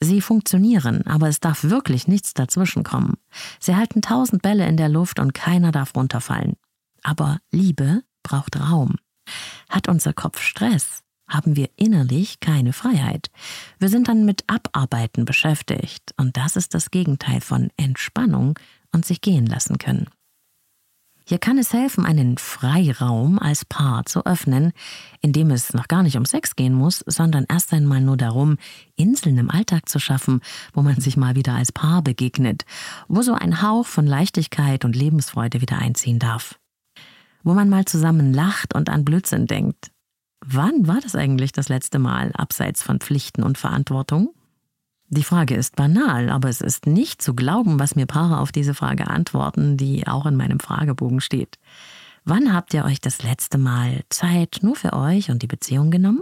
Sie 0.04 0.20
funktionieren, 0.20 1.06
aber 1.06 1.30
es 1.30 1.40
darf 1.40 1.64
wirklich 1.64 2.08
nichts 2.08 2.34
dazwischenkommen. 2.34 3.18
Sie 3.60 3.76
halten 3.76 4.02
tausend 4.02 4.42
Bälle 4.42 4.68
in 4.68 4.76
der 4.76 4.90
Luft 4.90 5.20
und 5.20 5.34
keiner 5.34 5.72
darf 5.72 5.96
runterfallen. 5.96 6.56
Aber 7.04 7.40
Liebe 7.52 8.04
braucht 8.24 8.60
Raum. 8.60 8.96
Hat 9.70 9.88
unser 9.88 10.14
Kopf 10.14 10.42
Stress, 10.42 11.04
haben 11.28 11.56
wir 11.56 11.70
innerlich 11.76 12.40
keine 12.40 12.74
Freiheit. 12.74 13.30
Wir 13.78 13.90
sind 13.90 14.08
dann 14.08 14.26
mit 14.26 14.44
Abarbeiten 14.48 15.24
beschäftigt 15.24 16.14
und 16.18 16.36
das 16.36 16.56
ist 16.56 16.74
das 16.74 16.90
Gegenteil 16.90 17.40
von 17.40 17.70
Entspannung 17.78 18.58
und 18.92 19.06
sich 19.06 19.22
gehen 19.22 19.46
lassen 19.46 19.78
können. 19.78 20.08
Hier 21.24 21.38
kann 21.38 21.58
es 21.58 21.72
helfen, 21.72 22.06
einen 22.06 22.38
Freiraum 22.38 23.40
als 23.40 23.64
Paar 23.64 24.06
zu 24.06 24.26
öffnen, 24.26 24.74
in 25.22 25.32
dem 25.34 25.52
es 25.52 25.74
noch 25.74 25.88
gar 25.88 26.04
nicht 26.04 26.18
um 26.18 26.26
Sex 26.26 26.56
gehen 26.56 26.74
muss, 26.74 27.04
sondern 27.06 27.46
erst 27.48 27.74
einmal 27.74 28.02
nur 28.02 28.18
darum, 28.18 28.58
Inseln 28.96 29.38
im 29.38 29.50
Alltag 29.52 29.88
zu 29.88 30.00
schaffen, 30.00 30.42
wo 30.74 30.82
man 30.82 31.00
sich 31.00 31.18
mal 31.18 31.36
wieder 31.36 31.54
als 31.54 31.72
Paar 31.72 32.02
begegnet, 32.02 32.66
wo 33.08 33.22
so 33.22 33.34
ein 33.34 33.62
Hauch 33.62 33.86
von 33.86 34.08
Leichtigkeit 34.08 34.84
und 34.84 34.96
Lebensfreude 34.96 35.62
wieder 35.62 35.78
einziehen 35.78 36.20
darf. 36.20 36.60
Wo 37.44 37.54
man 37.54 37.70
mal 37.70 37.86
zusammen 37.86 38.34
lacht 38.34 38.76
und 38.76 38.90
an 38.90 39.06
Blödsinn 39.06 39.48
denkt. 39.48 39.92
Wann 40.44 40.88
war 40.88 41.00
das 41.02 41.16
eigentlich 41.16 41.52
das 41.52 41.70
letzte 41.70 42.00
Mal, 42.00 42.32
abseits 42.34 42.82
von 42.82 43.00
Pflichten 43.00 43.44
und 43.44 43.60
Verantwortung? 43.60 44.34
Die 45.14 45.24
Frage 45.24 45.56
ist 45.56 45.76
banal, 45.76 46.30
aber 46.30 46.48
es 46.48 46.62
ist 46.62 46.86
nicht 46.86 47.22
zu 47.22 47.36
glauben, 47.36 47.82
was 47.82 47.98
mir 47.98 48.06
Paare 48.06 48.40
auf 48.40 48.54
diese 48.54 48.74
Frage 48.74 49.08
antworten, 49.08 49.76
die 49.76 50.08
auch 50.08 50.26
in 50.26 50.38
meinem 50.38 50.62
Fragebogen 50.62 51.20
steht. 51.20 51.60
Wann 52.24 52.54
habt 52.54 52.74
ihr 52.74 52.86
euch 52.86 53.02
das 53.02 53.22
letzte 53.22 53.58
Mal 53.58 54.04
Zeit 54.08 54.60
nur 54.62 54.78
für 54.78 54.94
euch 54.94 55.30
und 55.30 55.42
die 55.42 55.48
Beziehung 55.48 55.92
genommen? 55.92 56.22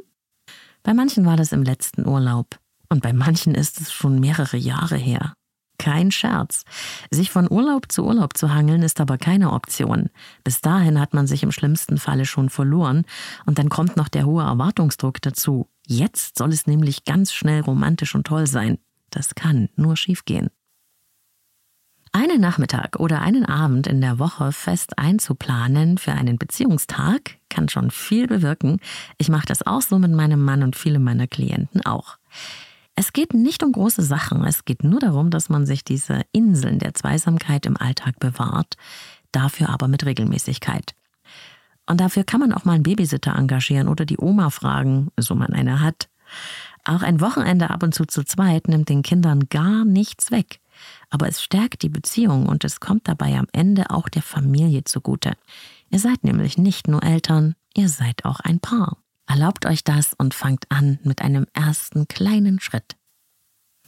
Bei 0.81 0.95
manchen 0.95 1.23
war 1.23 1.37
das 1.37 1.51
im 1.51 1.61
letzten 1.61 2.07
Urlaub 2.07 2.57
und 2.89 3.03
bei 3.03 3.13
manchen 3.13 3.53
ist 3.53 3.79
es 3.79 3.93
schon 3.93 4.19
mehrere 4.19 4.57
Jahre 4.57 4.97
her. 4.97 5.33
Kein 5.79 6.11
Scherz. 6.11 6.65
Sich 7.09 7.31
von 7.31 7.49
Urlaub 7.49 7.91
zu 7.91 8.05
Urlaub 8.05 8.37
zu 8.37 8.53
hangeln 8.53 8.83
ist 8.83 9.01
aber 9.01 9.17
keine 9.17 9.51
Option. 9.51 10.09
Bis 10.43 10.61
dahin 10.61 10.99
hat 10.99 11.15
man 11.15 11.25
sich 11.25 11.41
im 11.41 11.51
schlimmsten 11.51 11.97
Falle 11.97 12.25
schon 12.25 12.49
verloren 12.49 13.05
und 13.47 13.57
dann 13.57 13.69
kommt 13.69 13.97
noch 13.97 14.09
der 14.09 14.25
hohe 14.25 14.43
Erwartungsdruck 14.43 15.21
dazu. 15.21 15.67
Jetzt 15.87 16.37
soll 16.37 16.53
es 16.53 16.67
nämlich 16.67 17.05
ganz 17.05 17.33
schnell 17.33 17.61
romantisch 17.61 18.13
und 18.13 18.27
toll 18.27 18.45
sein. 18.45 18.77
Das 19.09 19.33
kann 19.33 19.69
nur 19.75 19.97
schiefgehen. 19.97 20.49
Einen 22.11 22.41
Nachmittag 22.41 22.99
oder 22.99 23.21
einen 23.21 23.45
Abend 23.45 23.87
in 23.87 24.01
der 24.01 24.19
Woche 24.19 24.51
fest 24.51 24.97
einzuplanen 24.97 25.97
für 25.97 26.11
einen 26.11 26.37
Beziehungstag 26.37 27.37
kann 27.49 27.69
schon 27.69 27.91
viel 27.91 28.27
bewirken. 28.27 28.79
Ich 29.17 29.29
mache 29.29 29.45
das 29.45 29.65
auch 29.65 29.81
so 29.81 29.99
mit 29.99 30.11
meinem 30.11 30.43
Mann 30.43 30.63
und 30.63 30.75
viele 30.75 30.99
meiner 30.99 31.27
Klienten 31.27 31.85
auch. 31.85 32.17
Es 32.99 33.13
geht 33.13 33.33
nicht 33.33 33.63
um 33.63 33.71
große 33.71 34.01
Sachen, 34.01 34.43
es 34.43 34.65
geht 34.65 34.83
nur 34.83 34.99
darum, 34.99 35.29
dass 35.29 35.47
man 35.47 35.65
sich 35.65 35.85
diese 35.85 36.23
Inseln 36.33 36.79
der 36.79 36.93
Zweisamkeit 36.93 37.65
im 37.65 37.77
Alltag 37.77 38.19
bewahrt, 38.19 38.75
dafür 39.31 39.69
aber 39.69 39.87
mit 39.87 40.05
Regelmäßigkeit. 40.05 40.95
Und 41.85 42.01
dafür 42.01 42.25
kann 42.25 42.41
man 42.41 42.51
auch 42.51 42.65
mal 42.65 42.73
einen 42.73 42.83
Babysitter 42.83 43.33
engagieren 43.37 43.87
oder 43.87 44.03
die 44.03 44.17
Oma 44.19 44.49
fragen, 44.49 45.11
so 45.17 45.33
man 45.33 45.53
eine 45.53 45.79
hat. 45.79 46.09
Auch 46.83 47.01
ein 47.01 47.21
Wochenende 47.21 47.69
ab 47.69 47.83
und 47.83 47.95
zu 47.95 48.03
zu 48.03 48.25
zweit 48.25 48.67
nimmt 48.67 48.89
den 48.89 49.01
Kindern 49.01 49.47
gar 49.47 49.85
nichts 49.85 50.29
weg. 50.29 50.59
Aber 51.09 51.29
es 51.29 51.41
stärkt 51.41 51.83
die 51.83 51.89
Beziehung 51.89 52.49
und 52.49 52.65
es 52.65 52.81
kommt 52.81 53.07
dabei 53.07 53.39
am 53.39 53.47
Ende 53.53 53.91
auch 53.91 54.09
der 54.09 54.23
Familie 54.23 54.83
zugute. 54.83 55.37
Ihr 55.89 55.99
seid 55.99 56.25
nämlich 56.25 56.57
nicht 56.57 56.89
nur 56.89 57.01
Eltern, 57.01 57.55
ihr 57.77 57.87
seid 57.87 58.25
auch 58.25 58.41
ein 58.41 58.59
Paar. 58.59 58.97
Erlaubt 59.29 59.67
euch 59.67 59.83
das 59.83 60.15
und 60.17 60.33
fangt 60.33 60.65
an 60.69 60.97
mit 61.03 61.21
einem 61.21 61.45
ersten 61.53 62.07
kleinen 62.07 62.59
Schritt. 62.59 62.97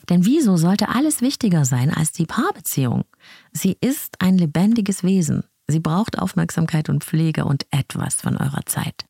Denn 0.07 0.23
wieso 0.23 0.55
sollte 0.55 0.89
alles 0.89 1.21
wichtiger 1.21 1.65
sein 1.65 1.91
als 1.91 2.11
die 2.11 2.27
Paarbeziehung? 2.27 3.05
Sie 3.51 3.75
ist 3.81 4.21
ein 4.21 4.37
lebendiges 4.37 5.03
Wesen. 5.03 5.43
Sie 5.67 5.79
braucht 5.79 6.19
Aufmerksamkeit 6.19 6.89
und 6.89 7.03
Pflege 7.03 7.45
und 7.45 7.65
etwas 7.71 8.15
von 8.15 8.37
eurer 8.37 8.65
Zeit. 8.67 9.05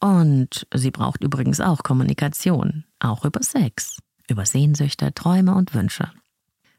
Und 0.00 0.66
sie 0.74 0.90
braucht 0.90 1.22
übrigens 1.22 1.60
auch 1.60 1.84
Kommunikation, 1.84 2.84
auch 2.98 3.24
über 3.24 3.42
Sex, 3.42 3.98
über 4.28 4.46
Sehnsüchte, 4.46 5.14
Träume 5.14 5.54
und 5.54 5.74
Wünsche. 5.74 6.10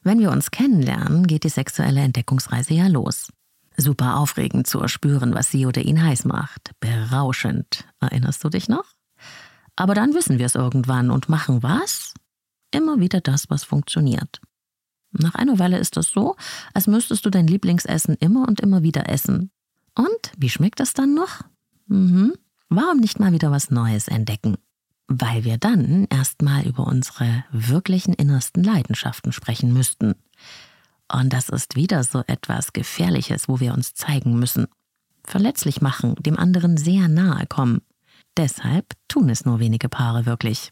Wenn 0.01 0.19
wir 0.19 0.31
uns 0.31 0.51
kennenlernen, 0.51 1.25
geht 1.25 1.45
die 1.45 1.49
sexuelle 1.49 2.01
Entdeckungsreise 2.01 2.73
ja 2.73 2.87
los. 2.87 3.29
Super 3.77 4.17
aufregend 4.17 4.67
zu 4.67 4.79
erspüren, 4.79 5.33
was 5.33 5.51
sie 5.51 5.65
oder 5.65 5.81
ihn 5.81 6.01
heiß 6.01 6.25
macht. 6.25 6.71
Berauschend. 6.79 7.85
Erinnerst 7.99 8.43
du 8.43 8.49
dich 8.49 8.69
noch? 8.69 8.85
Aber 9.75 9.93
dann 9.93 10.13
wissen 10.13 10.39
wir 10.39 10.45
es 10.45 10.55
irgendwann 10.55 11.11
und 11.11 11.29
machen 11.29 11.61
was? 11.63 12.13
Immer 12.71 12.99
wieder 12.99 13.21
das, 13.21 13.49
was 13.49 13.63
funktioniert. 13.63 14.39
Nach 15.11 15.35
einer 15.35 15.59
Weile 15.59 15.77
ist 15.77 15.97
es 15.97 16.09
so, 16.11 16.35
als 16.73 16.87
müsstest 16.87 17.25
du 17.25 17.29
dein 17.29 17.47
Lieblingsessen 17.47 18.15
immer 18.19 18.47
und 18.47 18.59
immer 18.59 18.83
wieder 18.83 19.09
essen. 19.09 19.51
Und 19.95 20.31
wie 20.37 20.49
schmeckt 20.49 20.79
es 20.79 20.93
dann 20.93 21.13
noch? 21.13 21.41
Mhm. 21.87 22.33
Warum 22.69 22.97
nicht 22.97 23.19
mal 23.19 23.31
wieder 23.31 23.51
was 23.51 23.71
Neues 23.71 24.07
entdecken? 24.07 24.57
Weil 25.07 25.43
wir 25.43 25.57
dann 25.57 26.07
erstmal 26.09 26.65
über 26.65 26.87
unsere 26.87 27.45
wirklichen 27.51 28.13
innersten 28.13 28.63
Leidenschaften 28.63 29.31
sprechen 29.31 29.71
müssten. 29.71 30.15
Und 31.11 31.33
das 31.33 31.49
ist 31.49 31.75
wieder 31.75 32.03
so 32.03 32.23
etwas 32.27 32.73
Gefährliches, 32.73 33.47
wo 33.47 33.59
wir 33.59 33.73
uns 33.73 33.93
zeigen 33.93 34.39
müssen. 34.39 34.67
Verletzlich 35.23 35.81
machen, 35.81 36.15
dem 36.15 36.37
anderen 36.37 36.77
sehr 36.77 37.07
nahe 37.07 37.45
kommen. 37.47 37.81
Deshalb 38.37 38.93
tun 39.07 39.29
es 39.29 39.45
nur 39.45 39.59
wenige 39.59 39.89
Paare 39.89 40.25
wirklich. 40.25 40.71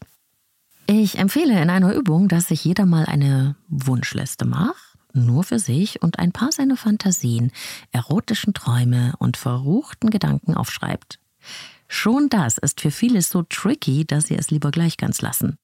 Ich 0.86 1.18
empfehle 1.18 1.60
in 1.60 1.70
einer 1.70 1.94
Übung, 1.94 2.28
dass 2.28 2.48
sich 2.48 2.64
jeder 2.64 2.84
mal 2.84 3.06
eine 3.06 3.56
Wunschliste 3.68 4.44
macht, 4.44 4.98
nur 5.14 5.44
für 5.44 5.58
sich 5.58 6.02
und 6.02 6.18
ein 6.18 6.32
paar 6.32 6.52
seiner 6.52 6.76
Fantasien, 6.76 7.52
erotischen 7.90 8.52
Träume 8.52 9.14
und 9.18 9.36
verruchten 9.36 10.10
Gedanken 10.10 10.54
aufschreibt. 10.54 11.18
Schon 11.88 12.28
das 12.28 12.58
ist 12.58 12.80
für 12.80 12.90
viele 12.90 13.22
so 13.22 13.42
tricky, 13.42 14.04
dass 14.04 14.26
sie 14.26 14.36
es 14.36 14.50
lieber 14.50 14.70
gleich 14.70 14.96
ganz 14.96 15.22
lassen. 15.22 15.56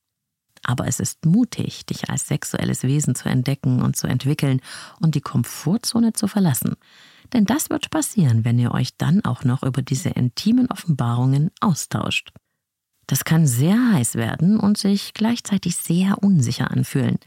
Aber 0.65 0.87
es 0.87 1.01
ist 1.01 1.25
mutig, 1.25 1.87
dich 1.87 2.11
als 2.11 2.29
sexuelles 2.29 2.83
Wesen 2.83 3.15
zu 3.15 3.29
entdecken 3.29 3.83
und 3.83 3.97
zu 3.97 4.07
entwickeln 4.07 4.61
und 5.01 5.15
die 5.15 5.21
Komfortzone 5.21 6.13
zu 6.13 6.29
verlassen. 6.29 6.77
Denn 7.33 7.47
das 7.47 7.71
wird 7.71 7.91
passieren, 7.91 8.45
wenn 8.45 8.59
ihr 8.59 8.73
euch 8.73 8.97
dann 8.97 9.25
auch 9.25 9.45
noch 9.45 9.63
über 9.63 9.83
diese 9.83 10.11
intimen 10.11 10.71
Offenbarungen 10.71 11.51
austauscht. 11.61 12.33
Das 13.07 13.25
kann 13.25 13.45
sehr 13.45 13.93
heiß 13.93 14.15
werden 14.15 14.61
und 14.61 14.79
sich 14.79 15.15
gleichzeitig 15.15 15.75
sehr 15.75 16.23
unsicher 16.23 16.71
anfühlen. 16.71 17.19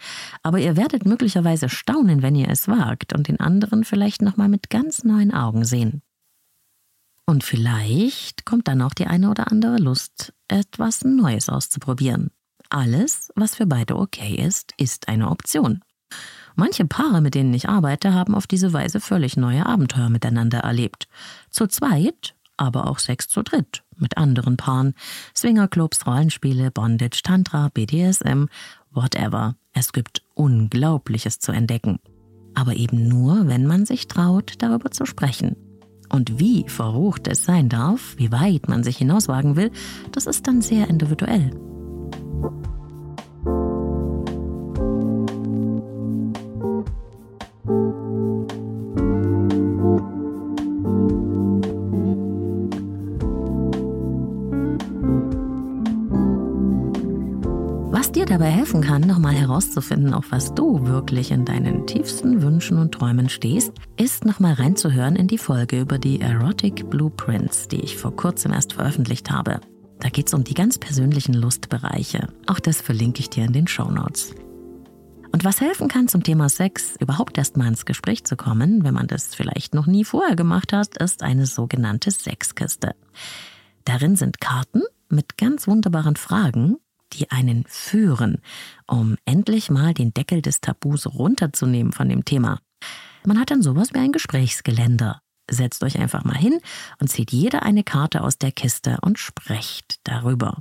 Aber 0.41 0.59
ihr 0.59 0.77
werdet 0.77 1.05
möglicherweise 1.05 1.67
staunen, 1.67 2.21
wenn 2.21 2.35
ihr 2.35 2.47
es 2.47 2.69
wagt 2.69 3.13
und 3.13 3.27
den 3.27 3.41
anderen 3.41 3.83
vielleicht 3.83 4.21
nochmal 4.21 4.47
mit 4.47 4.69
ganz 4.69 5.03
neuen 5.03 5.33
Augen 5.33 5.65
sehen. 5.65 6.01
Und 7.25 7.43
vielleicht 7.43 8.45
kommt 8.45 8.69
dann 8.69 8.81
auch 8.81 8.93
die 8.93 9.07
eine 9.07 9.29
oder 9.29 9.51
andere 9.51 9.77
Lust, 9.77 10.33
etwas 10.47 11.03
Neues 11.03 11.49
auszuprobieren. 11.49 12.31
Alles, 12.73 13.31
was 13.35 13.53
für 13.55 13.67
beide 13.67 13.95
okay 13.95 14.33
ist, 14.35 14.73
ist 14.77 15.07
eine 15.07 15.29
Option. 15.29 15.81
Manche 16.55 16.85
Paare, 16.85 17.21
mit 17.21 17.35
denen 17.35 17.53
ich 17.53 17.69
arbeite, 17.69 18.13
haben 18.15 18.33
auf 18.33 18.47
diese 18.47 18.73
Weise 18.73 18.99
völlig 18.99 19.37
neue 19.37 19.65
Abenteuer 19.65 20.09
miteinander 20.09 20.59
erlebt. 20.59 21.07
Zu 21.51 21.67
zweit 21.67 22.33
aber 22.57 22.87
auch 22.87 22.99
Sex 22.99 23.27
zu 23.27 23.43
dritt 23.43 23.83
mit 23.97 24.17
anderen 24.17 24.57
Paaren, 24.57 24.93
Swingerclubs, 25.35 26.05
Rollenspiele, 26.07 26.71
Bondage, 26.71 27.21
Tantra, 27.23 27.69
BDSM, 27.73 28.45
whatever. 28.91 29.55
Es 29.73 29.93
gibt 29.93 30.23
Unglaubliches 30.33 31.39
zu 31.39 31.51
entdecken. 31.51 31.99
Aber 32.55 32.75
eben 32.75 33.07
nur, 33.07 33.47
wenn 33.47 33.65
man 33.65 33.85
sich 33.85 34.07
traut, 34.07 34.53
darüber 34.59 34.91
zu 34.91 35.05
sprechen. 35.05 35.55
Und 36.09 36.39
wie 36.39 36.67
verrucht 36.67 37.27
es 37.27 37.43
sein 37.45 37.69
darf, 37.69 38.15
wie 38.17 38.31
weit 38.31 38.67
man 38.67 38.83
sich 38.83 38.97
hinauswagen 38.97 39.55
will, 39.55 39.71
das 40.11 40.27
ist 40.27 40.47
dann 40.47 40.61
sehr 40.61 40.87
individuell. 40.87 41.51
Dir 58.13 58.25
dabei 58.25 58.51
helfen 58.51 58.81
kann, 58.81 59.01
nochmal 59.01 59.33
herauszufinden, 59.33 60.13
auf 60.13 60.31
was 60.31 60.53
du 60.53 60.85
wirklich 60.85 61.31
in 61.31 61.45
deinen 61.45 61.85
tiefsten 61.87 62.41
Wünschen 62.41 62.77
und 62.77 62.93
Träumen 62.93 63.27
stehst, 63.27 63.73
ist 63.97 64.23
nochmal 64.23 64.53
reinzuhören 64.53 65.15
in 65.15 65.27
die 65.27 65.37
Folge 65.37 65.81
über 65.81 65.97
die 65.97 66.21
Erotic 66.21 66.89
Blueprints, 66.89 67.67
die 67.67 67.81
ich 67.81 67.97
vor 67.97 68.15
kurzem 68.15 68.53
erst 68.53 68.73
veröffentlicht 68.73 69.29
habe. 69.29 69.59
Da 70.03 70.09
geht 70.09 70.27
es 70.27 70.33
um 70.33 70.43
die 70.43 70.53
ganz 70.53 70.77
persönlichen 70.77 71.33
Lustbereiche. 71.33 72.27
Auch 72.45 72.59
das 72.59 72.81
verlinke 72.81 73.21
ich 73.21 73.29
dir 73.29 73.45
in 73.45 73.53
den 73.53 73.67
Show 73.67 73.89
Notes. 73.89 74.35
Und 75.31 75.45
was 75.45 75.61
helfen 75.61 75.87
kann 75.87 76.09
zum 76.09 76.23
Thema 76.23 76.49
Sex, 76.49 76.97
überhaupt 76.99 77.37
erst 77.37 77.55
mal 77.55 77.69
ins 77.69 77.85
Gespräch 77.85 78.25
zu 78.25 78.35
kommen, 78.35 78.83
wenn 78.83 78.93
man 78.93 79.07
das 79.07 79.33
vielleicht 79.33 79.73
noch 79.73 79.87
nie 79.87 80.03
vorher 80.03 80.35
gemacht 80.35 80.73
hat, 80.73 80.97
ist 80.97 81.23
eine 81.23 81.45
sogenannte 81.45 82.11
Sexkiste. 82.11 82.95
Darin 83.85 84.17
sind 84.17 84.41
Karten 84.41 84.81
mit 85.07 85.37
ganz 85.37 85.69
wunderbaren 85.69 86.17
Fragen, 86.17 86.75
die 87.13 87.31
einen 87.31 87.63
führen, 87.65 88.39
um 88.85 89.15
endlich 89.23 89.69
mal 89.69 89.93
den 89.93 90.13
Deckel 90.13 90.41
des 90.41 90.59
Tabus 90.59 91.07
runterzunehmen 91.07 91.93
von 91.93 92.09
dem 92.09 92.25
Thema. 92.25 92.59
Man 93.25 93.39
hat 93.39 93.51
dann 93.51 93.61
sowas 93.61 93.93
wie 93.93 93.99
ein 93.99 94.11
Gesprächsgeländer. 94.11 95.22
Setzt 95.49 95.83
euch 95.83 95.99
einfach 95.99 96.23
mal 96.23 96.37
hin 96.37 96.59
und 96.99 97.09
zieht 97.09 97.31
jeder 97.31 97.63
eine 97.63 97.83
Karte 97.83 98.21
aus 98.21 98.37
der 98.37 98.51
Kiste 98.51 98.97
und 99.01 99.19
sprecht 99.19 99.99
darüber. 100.03 100.57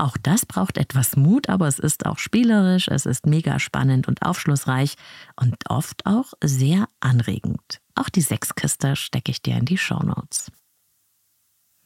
Auch 0.00 0.16
das 0.16 0.46
braucht 0.46 0.78
etwas 0.78 1.16
Mut, 1.16 1.50
aber 1.50 1.68
es 1.68 1.78
ist 1.78 2.06
auch 2.06 2.18
spielerisch, 2.18 2.88
es 2.88 3.04
ist 3.04 3.26
mega 3.26 3.58
spannend 3.58 4.08
und 4.08 4.22
aufschlussreich 4.22 4.94
und 5.36 5.56
oft 5.68 6.06
auch 6.06 6.32
sehr 6.42 6.88
anregend. 7.00 7.80
Auch 7.94 8.08
die 8.08 8.22
Sechskiste 8.22 8.96
stecke 8.96 9.30
ich 9.30 9.42
dir 9.42 9.58
in 9.58 9.66
die 9.66 9.76
Shownotes. 9.76 10.50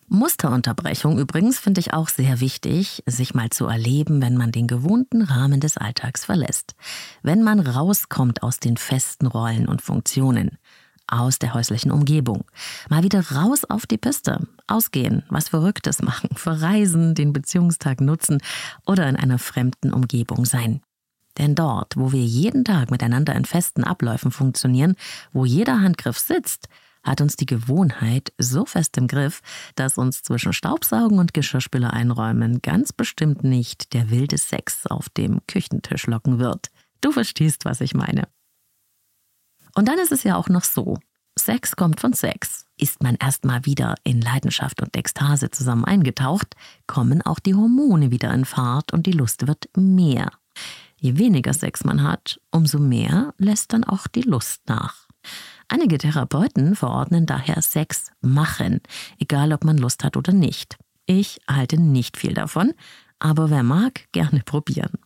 Musterunterbrechung 0.06 1.18
übrigens 1.18 1.58
finde 1.58 1.80
ich 1.80 1.92
auch 1.92 2.08
sehr 2.08 2.40
wichtig, 2.40 3.02
sich 3.06 3.34
mal 3.34 3.50
zu 3.50 3.66
erleben, 3.66 4.22
wenn 4.22 4.36
man 4.36 4.52
den 4.52 4.68
gewohnten 4.68 5.22
Rahmen 5.22 5.60
des 5.60 5.76
Alltags 5.76 6.24
verlässt. 6.24 6.74
Wenn 7.22 7.42
man 7.42 7.58
rauskommt 7.58 8.42
aus 8.42 8.60
den 8.60 8.76
festen 8.76 9.26
Rollen 9.26 9.66
und 9.66 9.82
Funktionen, 9.82 10.58
aus 11.06 11.38
der 11.38 11.54
häuslichen 11.54 11.90
Umgebung. 11.90 12.44
Mal 12.88 13.02
wieder 13.02 13.32
raus 13.32 13.64
auf 13.64 13.86
die 13.86 13.98
Piste, 13.98 14.46
ausgehen, 14.66 15.24
was 15.28 15.50
Verrücktes 15.50 16.02
machen, 16.02 16.30
verreisen, 16.36 17.14
den 17.14 17.32
Beziehungstag 17.32 18.00
nutzen 18.00 18.38
oder 18.86 19.08
in 19.08 19.16
einer 19.16 19.38
fremden 19.38 19.92
Umgebung 19.92 20.44
sein. 20.44 20.80
Denn 21.38 21.54
dort, 21.54 21.96
wo 21.96 22.12
wir 22.12 22.24
jeden 22.24 22.64
Tag 22.64 22.90
miteinander 22.90 23.34
in 23.34 23.44
festen 23.44 23.84
Abläufen 23.84 24.30
funktionieren, 24.30 24.94
wo 25.32 25.44
jeder 25.44 25.80
Handgriff 25.80 26.18
sitzt, 26.18 26.68
hat 27.02 27.20
uns 27.20 27.36
die 27.36 27.46
Gewohnheit 27.46 28.32
so 28.38 28.64
fest 28.64 28.96
im 28.96 29.06
Griff, 29.08 29.42
dass 29.74 29.98
uns 29.98 30.22
zwischen 30.22 30.52
Staubsaugen 30.52 31.18
und 31.18 31.34
Geschirrspüler 31.34 31.92
einräumen 31.92 32.62
ganz 32.62 32.92
bestimmt 32.92 33.44
nicht 33.44 33.92
der 33.92 34.10
wilde 34.10 34.38
Sex 34.38 34.86
auf 34.86 35.10
dem 35.10 35.40
Küchentisch 35.46 36.06
locken 36.06 36.38
wird. 36.38 36.70
Du 37.00 37.12
verstehst, 37.12 37.66
was 37.66 37.82
ich 37.82 37.94
meine. 37.94 38.26
Und 39.74 39.88
dann 39.88 39.98
ist 39.98 40.12
es 40.12 40.22
ja 40.22 40.36
auch 40.36 40.48
noch 40.48 40.64
so, 40.64 40.98
Sex 41.36 41.74
kommt 41.76 42.00
von 42.00 42.12
Sex. 42.12 42.66
Ist 42.76 43.02
man 43.02 43.16
erstmal 43.16 43.64
wieder 43.66 43.96
in 44.04 44.20
Leidenschaft 44.20 44.80
und 44.82 44.96
Ekstase 44.96 45.50
zusammen 45.50 45.84
eingetaucht, 45.84 46.54
kommen 46.86 47.22
auch 47.22 47.38
die 47.38 47.54
Hormone 47.54 48.10
wieder 48.10 48.32
in 48.32 48.44
Fahrt 48.44 48.92
und 48.92 49.06
die 49.06 49.12
Lust 49.12 49.46
wird 49.46 49.68
mehr. 49.76 50.30
Je 51.00 51.18
weniger 51.18 51.52
Sex 51.52 51.84
man 51.84 52.02
hat, 52.02 52.40
umso 52.50 52.78
mehr 52.78 53.34
lässt 53.38 53.72
dann 53.72 53.84
auch 53.84 54.06
die 54.06 54.22
Lust 54.22 54.62
nach. 54.68 55.08
Einige 55.68 55.98
Therapeuten 55.98 56.76
verordnen 56.76 57.26
daher 57.26 57.62
Sex 57.62 58.06
machen, 58.20 58.80
egal 59.18 59.52
ob 59.52 59.64
man 59.64 59.78
Lust 59.78 60.04
hat 60.04 60.16
oder 60.16 60.32
nicht. 60.32 60.76
Ich 61.06 61.40
halte 61.48 61.80
nicht 61.80 62.16
viel 62.16 62.34
davon, 62.34 62.72
aber 63.18 63.50
wer 63.50 63.62
mag, 63.62 64.06
gerne 64.12 64.42
probieren. 64.44 64.98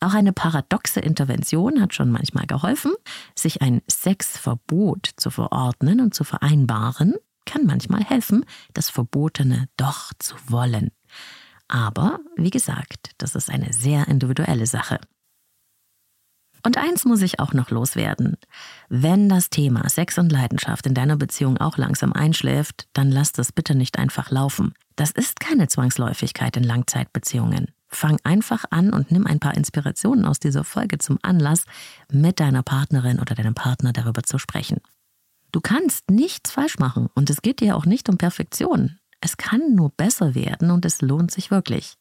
Auch 0.00 0.14
eine 0.14 0.32
paradoxe 0.32 1.00
Intervention 1.00 1.80
hat 1.80 1.94
schon 1.94 2.10
manchmal 2.10 2.46
geholfen. 2.46 2.92
Sich 3.34 3.62
ein 3.62 3.82
Sexverbot 3.90 5.10
zu 5.16 5.30
verordnen 5.30 6.00
und 6.00 6.14
zu 6.14 6.24
vereinbaren, 6.24 7.14
kann 7.46 7.64
manchmal 7.64 8.04
helfen, 8.04 8.44
das 8.74 8.90
Verbotene 8.90 9.68
doch 9.76 10.12
zu 10.18 10.34
wollen. 10.48 10.90
Aber, 11.68 12.20
wie 12.36 12.50
gesagt, 12.50 13.12
das 13.18 13.34
ist 13.34 13.50
eine 13.50 13.72
sehr 13.72 14.08
individuelle 14.08 14.66
Sache. 14.66 15.00
Und 16.62 16.78
eins 16.78 17.04
muss 17.04 17.22
ich 17.22 17.38
auch 17.38 17.52
noch 17.52 17.70
loswerden. 17.70 18.36
Wenn 18.88 19.28
das 19.28 19.50
Thema 19.50 19.88
Sex 19.88 20.18
und 20.18 20.32
Leidenschaft 20.32 20.86
in 20.86 20.94
deiner 20.94 21.16
Beziehung 21.16 21.58
auch 21.58 21.78
langsam 21.78 22.12
einschläft, 22.12 22.88
dann 22.92 23.10
lass 23.10 23.32
das 23.32 23.52
bitte 23.52 23.76
nicht 23.76 23.98
einfach 23.98 24.30
laufen. 24.30 24.74
Das 24.96 25.12
ist 25.12 25.38
keine 25.38 25.68
Zwangsläufigkeit 25.68 26.56
in 26.56 26.64
Langzeitbeziehungen. 26.64 27.68
Fang 27.88 28.18
einfach 28.24 28.64
an 28.70 28.92
und 28.92 29.10
nimm 29.10 29.26
ein 29.26 29.40
paar 29.40 29.56
Inspirationen 29.56 30.24
aus 30.24 30.38
dieser 30.40 30.64
Folge 30.64 30.98
zum 30.98 31.18
Anlass, 31.22 31.64
mit 32.10 32.40
deiner 32.40 32.62
Partnerin 32.62 33.20
oder 33.20 33.34
deinem 33.34 33.54
Partner 33.54 33.92
darüber 33.92 34.22
zu 34.22 34.38
sprechen. 34.38 34.80
Du 35.52 35.60
kannst 35.60 36.10
nichts 36.10 36.50
falsch 36.50 36.78
machen 36.78 37.08
und 37.14 37.30
es 37.30 37.42
geht 37.42 37.60
dir 37.60 37.76
auch 37.76 37.86
nicht 37.86 38.08
um 38.08 38.18
Perfektion. 38.18 38.98
Es 39.20 39.36
kann 39.36 39.74
nur 39.74 39.90
besser 39.90 40.34
werden 40.34 40.70
und 40.70 40.84
es 40.84 41.00
lohnt 41.00 41.30
sich 41.30 41.50
wirklich. 41.50 41.96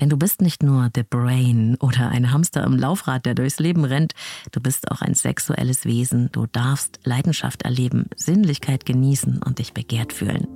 Denn 0.00 0.08
du 0.08 0.16
bist 0.16 0.40
nicht 0.40 0.62
nur 0.62 0.90
The 0.94 1.02
Brain 1.02 1.76
oder 1.80 2.08
ein 2.08 2.32
Hamster 2.32 2.62
im 2.64 2.76
Laufrad, 2.76 3.26
der 3.26 3.34
durchs 3.34 3.58
Leben 3.58 3.84
rennt. 3.84 4.12
Du 4.52 4.60
bist 4.60 4.90
auch 4.90 5.02
ein 5.02 5.14
sexuelles 5.14 5.84
Wesen. 5.84 6.30
Du 6.30 6.46
darfst 6.46 7.00
Leidenschaft 7.04 7.62
erleben, 7.62 8.06
Sinnlichkeit 8.16 8.86
genießen 8.86 9.42
und 9.42 9.58
dich 9.58 9.72
begehrt 9.72 10.12
fühlen. 10.12 10.46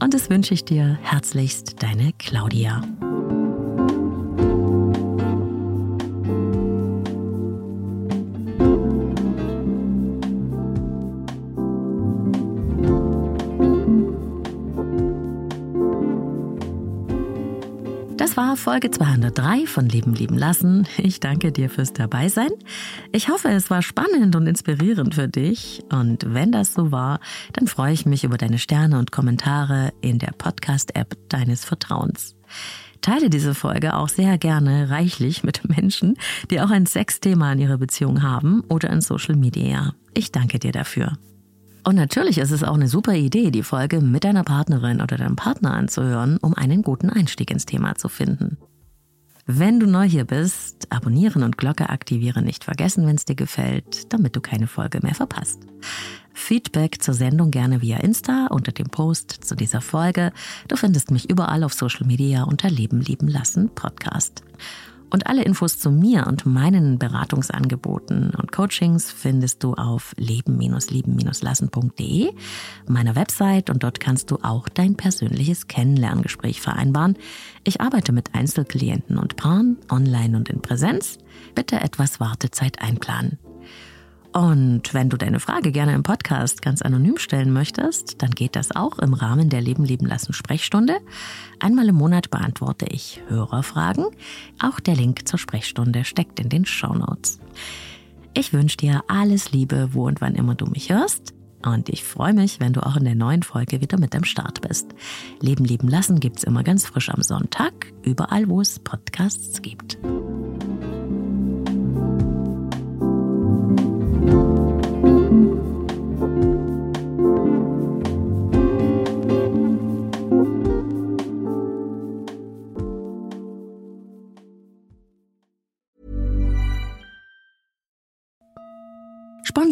Und 0.00 0.14
das 0.14 0.30
wünsche 0.30 0.54
ich 0.54 0.64
dir 0.64 0.98
herzlichst, 1.02 1.82
deine 1.82 2.12
Claudia. 2.14 2.82
War 18.48 18.56
Folge 18.56 18.90
203 18.90 19.66
von 19.66 19.90
Leben 19.90 20.14
lieben 20.14 20.38
lassen. 20.38 20.88
Ich 20.96 21.20
danke 21.20 21.52
dir 21.52 21.68
fürs 21.68 21.92
Dabeisein. 21.92 22.48
Ich 23.12 23.28
hoffe, 23.28 23.48
es 23.48 23.68
war 23.68 23.82
spannend 23.82 24.34
und 24.36 24.46
inspirierend 24.46 25.16
für 25.16 25.28
dich. 25.28 25.82
Und 25.90 26.32
wenn 26.32 26.50
das 26.50 26.72
so 26.72 26.90
war, 26.90 27.20
dann 27.52 27.66
freue 27.66 27.92
ich 27.92 28.06
mich 28.06 28.24
über 28.24 28.38
deine 28.38 28.58
Sterne 28.58 28.98
und 28.98 29.12
Kommentare 29.12 29.92
in 30.00 30.18
der 30.18 30.32
Podcast-App 30.32 31.28
deines 31.28 31.66
Vertrauens. 31.66 32.36
Teile 33.02 33.28
diese 33.28 33.54
Folge 33.54 33.94
auch 33.94 34.08
sehr 34.08 34.38
gerne 34.38 34.88
reichlich 34.88 35.44
mit 35.44 35.68
Menschen, 35.68 36.16
die 36.50 36.62
auch 36.62 36.70
ein 36.70 36.86
Sexthema 36.86 37.52
in 37.52 37.58
ihrer 37.58 37.76
Beziehung 37.76 38.22
haben 38.22 38.62
oder 38.70 38.88
in 38.88 39.02
Social 39.02 39.36
Media. 39.36 39.92
Ich 40.14 40.32
danke 40.32 40.58
dir 40.58 40.72
dafür. 40.72 41.18
Und 41.88 41.94
natürlich 41.94 42.36
ist 42.36 42.50
es 42.50 42.62
auch 42.62 42.74
eine 42.74 42.86
super 42.86 43.14
Idee, 43.14 43.50
die 43.50 43.62
Folge 43.62 44.02
mit 44.02 44.24
deiner 44.24 44.44
Partnerin 44.44 45.00
oder 45.00 45.16
deinem 45.16 45.36
Partner 45.36 45.72
anzuhören, 45.72 46.36
um 46.36 46.52
einen 46.52 46.82
guten 46.82 47.08
Einstieg 47.08 47.50
ins 47.50 47.64
Thema 47.64 47.94
zu 47.94 48.10
finden. 48.10 48.58
Wenn 49.46 49.80
du 49.80 49.86
neu 49.86 50.06
hier 50.06 50.26
bist, 50.26 50.92
abonnieren 50.92 51.42
und 51.42 51.56
Glocke 51.56 51.88
aktivieren 51.88 52.44
nicht 52.44 52.64
vergessen, 52.64 53.06
wenn 53.06 53.16
es 53.16 53.24
dir 53.24 53.36
gefällt, 53.36 54.12
damit 54.12 54.36
du 54.36 54.42
keine 54.42 54.66
Folge 54.66 55.00
mehr 55.02 55.14
verpasst. 55.14 55.60
Feedback 56.34 57.00
zur 57.02 57.14
Sendung 57.14 57.50
gerne 57.50 57.80
via 57.80 57.96
Insta 57.96 58.48
unter 58.50 58.72
dem 58.72 58.90
Post 58.90 59.30
zu 59.30 59.54
dieser 59.54 59.80
Folge. 59.80 60.32
Du 60.68 60.76
findest 60.76 61.10
mich 61.10 61.30
überall 61.30 61.64
auf 61.64 61.72
Social 61.72 62.06
Media 62.06 62.42
unter 62.42 62.68
Leben 62.68 63.00
lieben 63.00 63.28
lassen 63.28 63.70
Podcast. 63.74 64.42
Und 65.10 65.26
alle 65.26 65.42
Infos 65.42 65.78
zu 65.78 65.90
mir 65.90 66.26
und 66.26 66.46
meinen 66.46 66.98
Beratungsangeboten 66.98 68.30
und 68.30 68.52
Coachings 68.52 69.10
findest 69.10 69.64
du 69.64 69.72
auf 69.74 70.14
leben-lieben-lassen.de, 70.18 72.30
meiner 72.86 73.16
Website 73.16 73.70
und 73.70 73.82
dort 73.82 74.00
kannst 74.00 74.30
du 74.30 74.36
auch 74.42 74.68
dein 74.68 74.96
persönliches 74.96 75.66
Kennenlerngespräch 75.66 76.60
vereinbaren. 76.60 77.16
Ich 77.64 77.80
arbeite 77.80 78.12
mit 78.12 78.34
Einzelklienten 78.34 79.16
und 79.18 79.36
Paaren, 79.36 79.78
online 79.90 80.36
und 80.36 80.50
in 80.50 80.60
Präsenz. 80.60 81.16
Bitte 81.54 81.80
etwas 81.80 82.20
Wartezeit 82.20 82.82
einplanen. 82.82 83.38
Und 84.38 84.94
wenn 84.94 85.08
du 85.08 85.16
deine 85.16 85.40
Frage 85.40 85.72
gerne 85.72 85.94
im 85.94 86.04
Podcast 86.04 86.62
ganz 86.62 86.80
anonym 86.80 87.18
stellen 87.18 87.52
möchtest, 87.52 88.22
dann 88.22 88.30
geht 88.30 88.54
das 88.54 88.70
auch 88.70 89.00
im 89.00 89.12
Rahmen 89.12 89.48
der 89.48 89.60
Leben 89.60 89.84
lieben 89.84 90.06
lassen 90.06 90.32
Sprechstunde. 90.32 91.00
Einmal 91.58 91.88
im 91.88 91.96
Monat 91.96 92.30
beantworte 92.30 92.86
ich 92.88 93.20
Hörerfragen. 93.26 94.06
Auch 94.60 94.78
der 94.78 94.94
Link 94.94 95.26
zur 95.26 95.40
Sprechstunde 95.40 96.04
steckt 96.04 96.38
in 96.38 96.50
den 96.50 96.66
Show 96.66 96.94
Notes. 96.94 97.40
Ich 98.32 98.52
wünsche 98.52 98.76
dir 98.76 99.02
alles 99.08 99.50
Liebe, 99.50 99.88
wo 99.92 100.06
und 100.06 100.20
wann 100.20 100.36
immer 100.36 100.54
du 100.54 100.66
mich 100.66 100.92
hörst. 100.92 101.34
Und 101.64 101.88
ich 101.88 102.04
freue 102.04 102.32
mich, 102.32 102.60
wenn 102.60 102.72
du 102.72 102.86
auch 102.86 102.94
in 102.94 103.06
der 103.06 103.16
neuen 103.16 103.42
Folge 103.42 103.80
wieder 103.80 103.98
mit 103.98 104.14
am 104.14 104.22
Start 104.22 104.60
bist. 104.60 104.94
Leben 105.40 105.64
lieben 105.64 105.88
lassen 105.88 106.20
gibt's 106.20 106.44
immer 106.44 106.62
ganz 106.62 106.86
frisch 106.86 107.08
am 107.08 107.22
Sonntag, 107.22 107.92
überall 108.04 108.48
wo 108.48 108.60
es 108.60 108.78
Podcasts 108.78 109.62
gibt. 109.62 109.98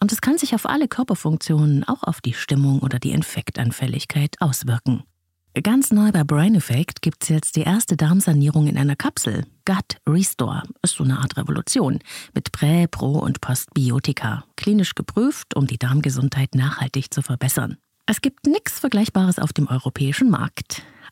Und 0.00 0.12
es 0.12 0.20
kann 0.20 0.38
sich 0.38 0.54
auf 0.54 0.66
alle 0.66 0.88
Körperfunktionen, 0.88 1.84
auch 1.84 2.02
auf 2.02 2.20
die 2.20 2.34
Stimmung 2.34 2.80
oder 2.80 2.98
die 2.98 3.12
Infektanfälligkeit 3.12 4.36
auswirken. 4.40 5.04
Ganz 5.62 5.90
neu 5.90 6.12
bei 6.12 6.22
Brain 6.22 6.54
Effect 6.54 7.00
gibt 7.00 7.22
es 7.22 7.30
jetzt 7.30 7.56
die 7.56 7.62
erste 7.62 7.96
Darmsanierung 7.96 8.66
in 8.66 8.76
einer 8.76 8.94
Kapsel. 8.94 9.46
Gut 9.64 9.96
Restore 10.06 10.62
ist 10.82 10.96
so 10.96 11.04
eine 11.04 11.18
Art 11.18 11.38
Revolution 11.38 12.00
mit 12.34 12.52
Prä-, 12.52 12.86
Pro- 12.86 13.20
und 13.20 13.40
Postbiotika. 13.40 14.44
Klinisch 14.56 14.94
geprüft, 14.94 15.56
um 15.56 15.66
die 15.66 15.78
Darmgesundheit 15.78 16.54
nachhaltig 16.54 17.12
zu 17.12 17.22
verbessern. 17.22 17.78
Es 18.04 18.20
gibt 18.20 18.46
nichts 18.46 18.78
Vergleichbares 18.78 19.38
auf 19.38 19.54
dem 19.54 19.66
europäischen 19.66 20.28
Markt. 20.28 20.82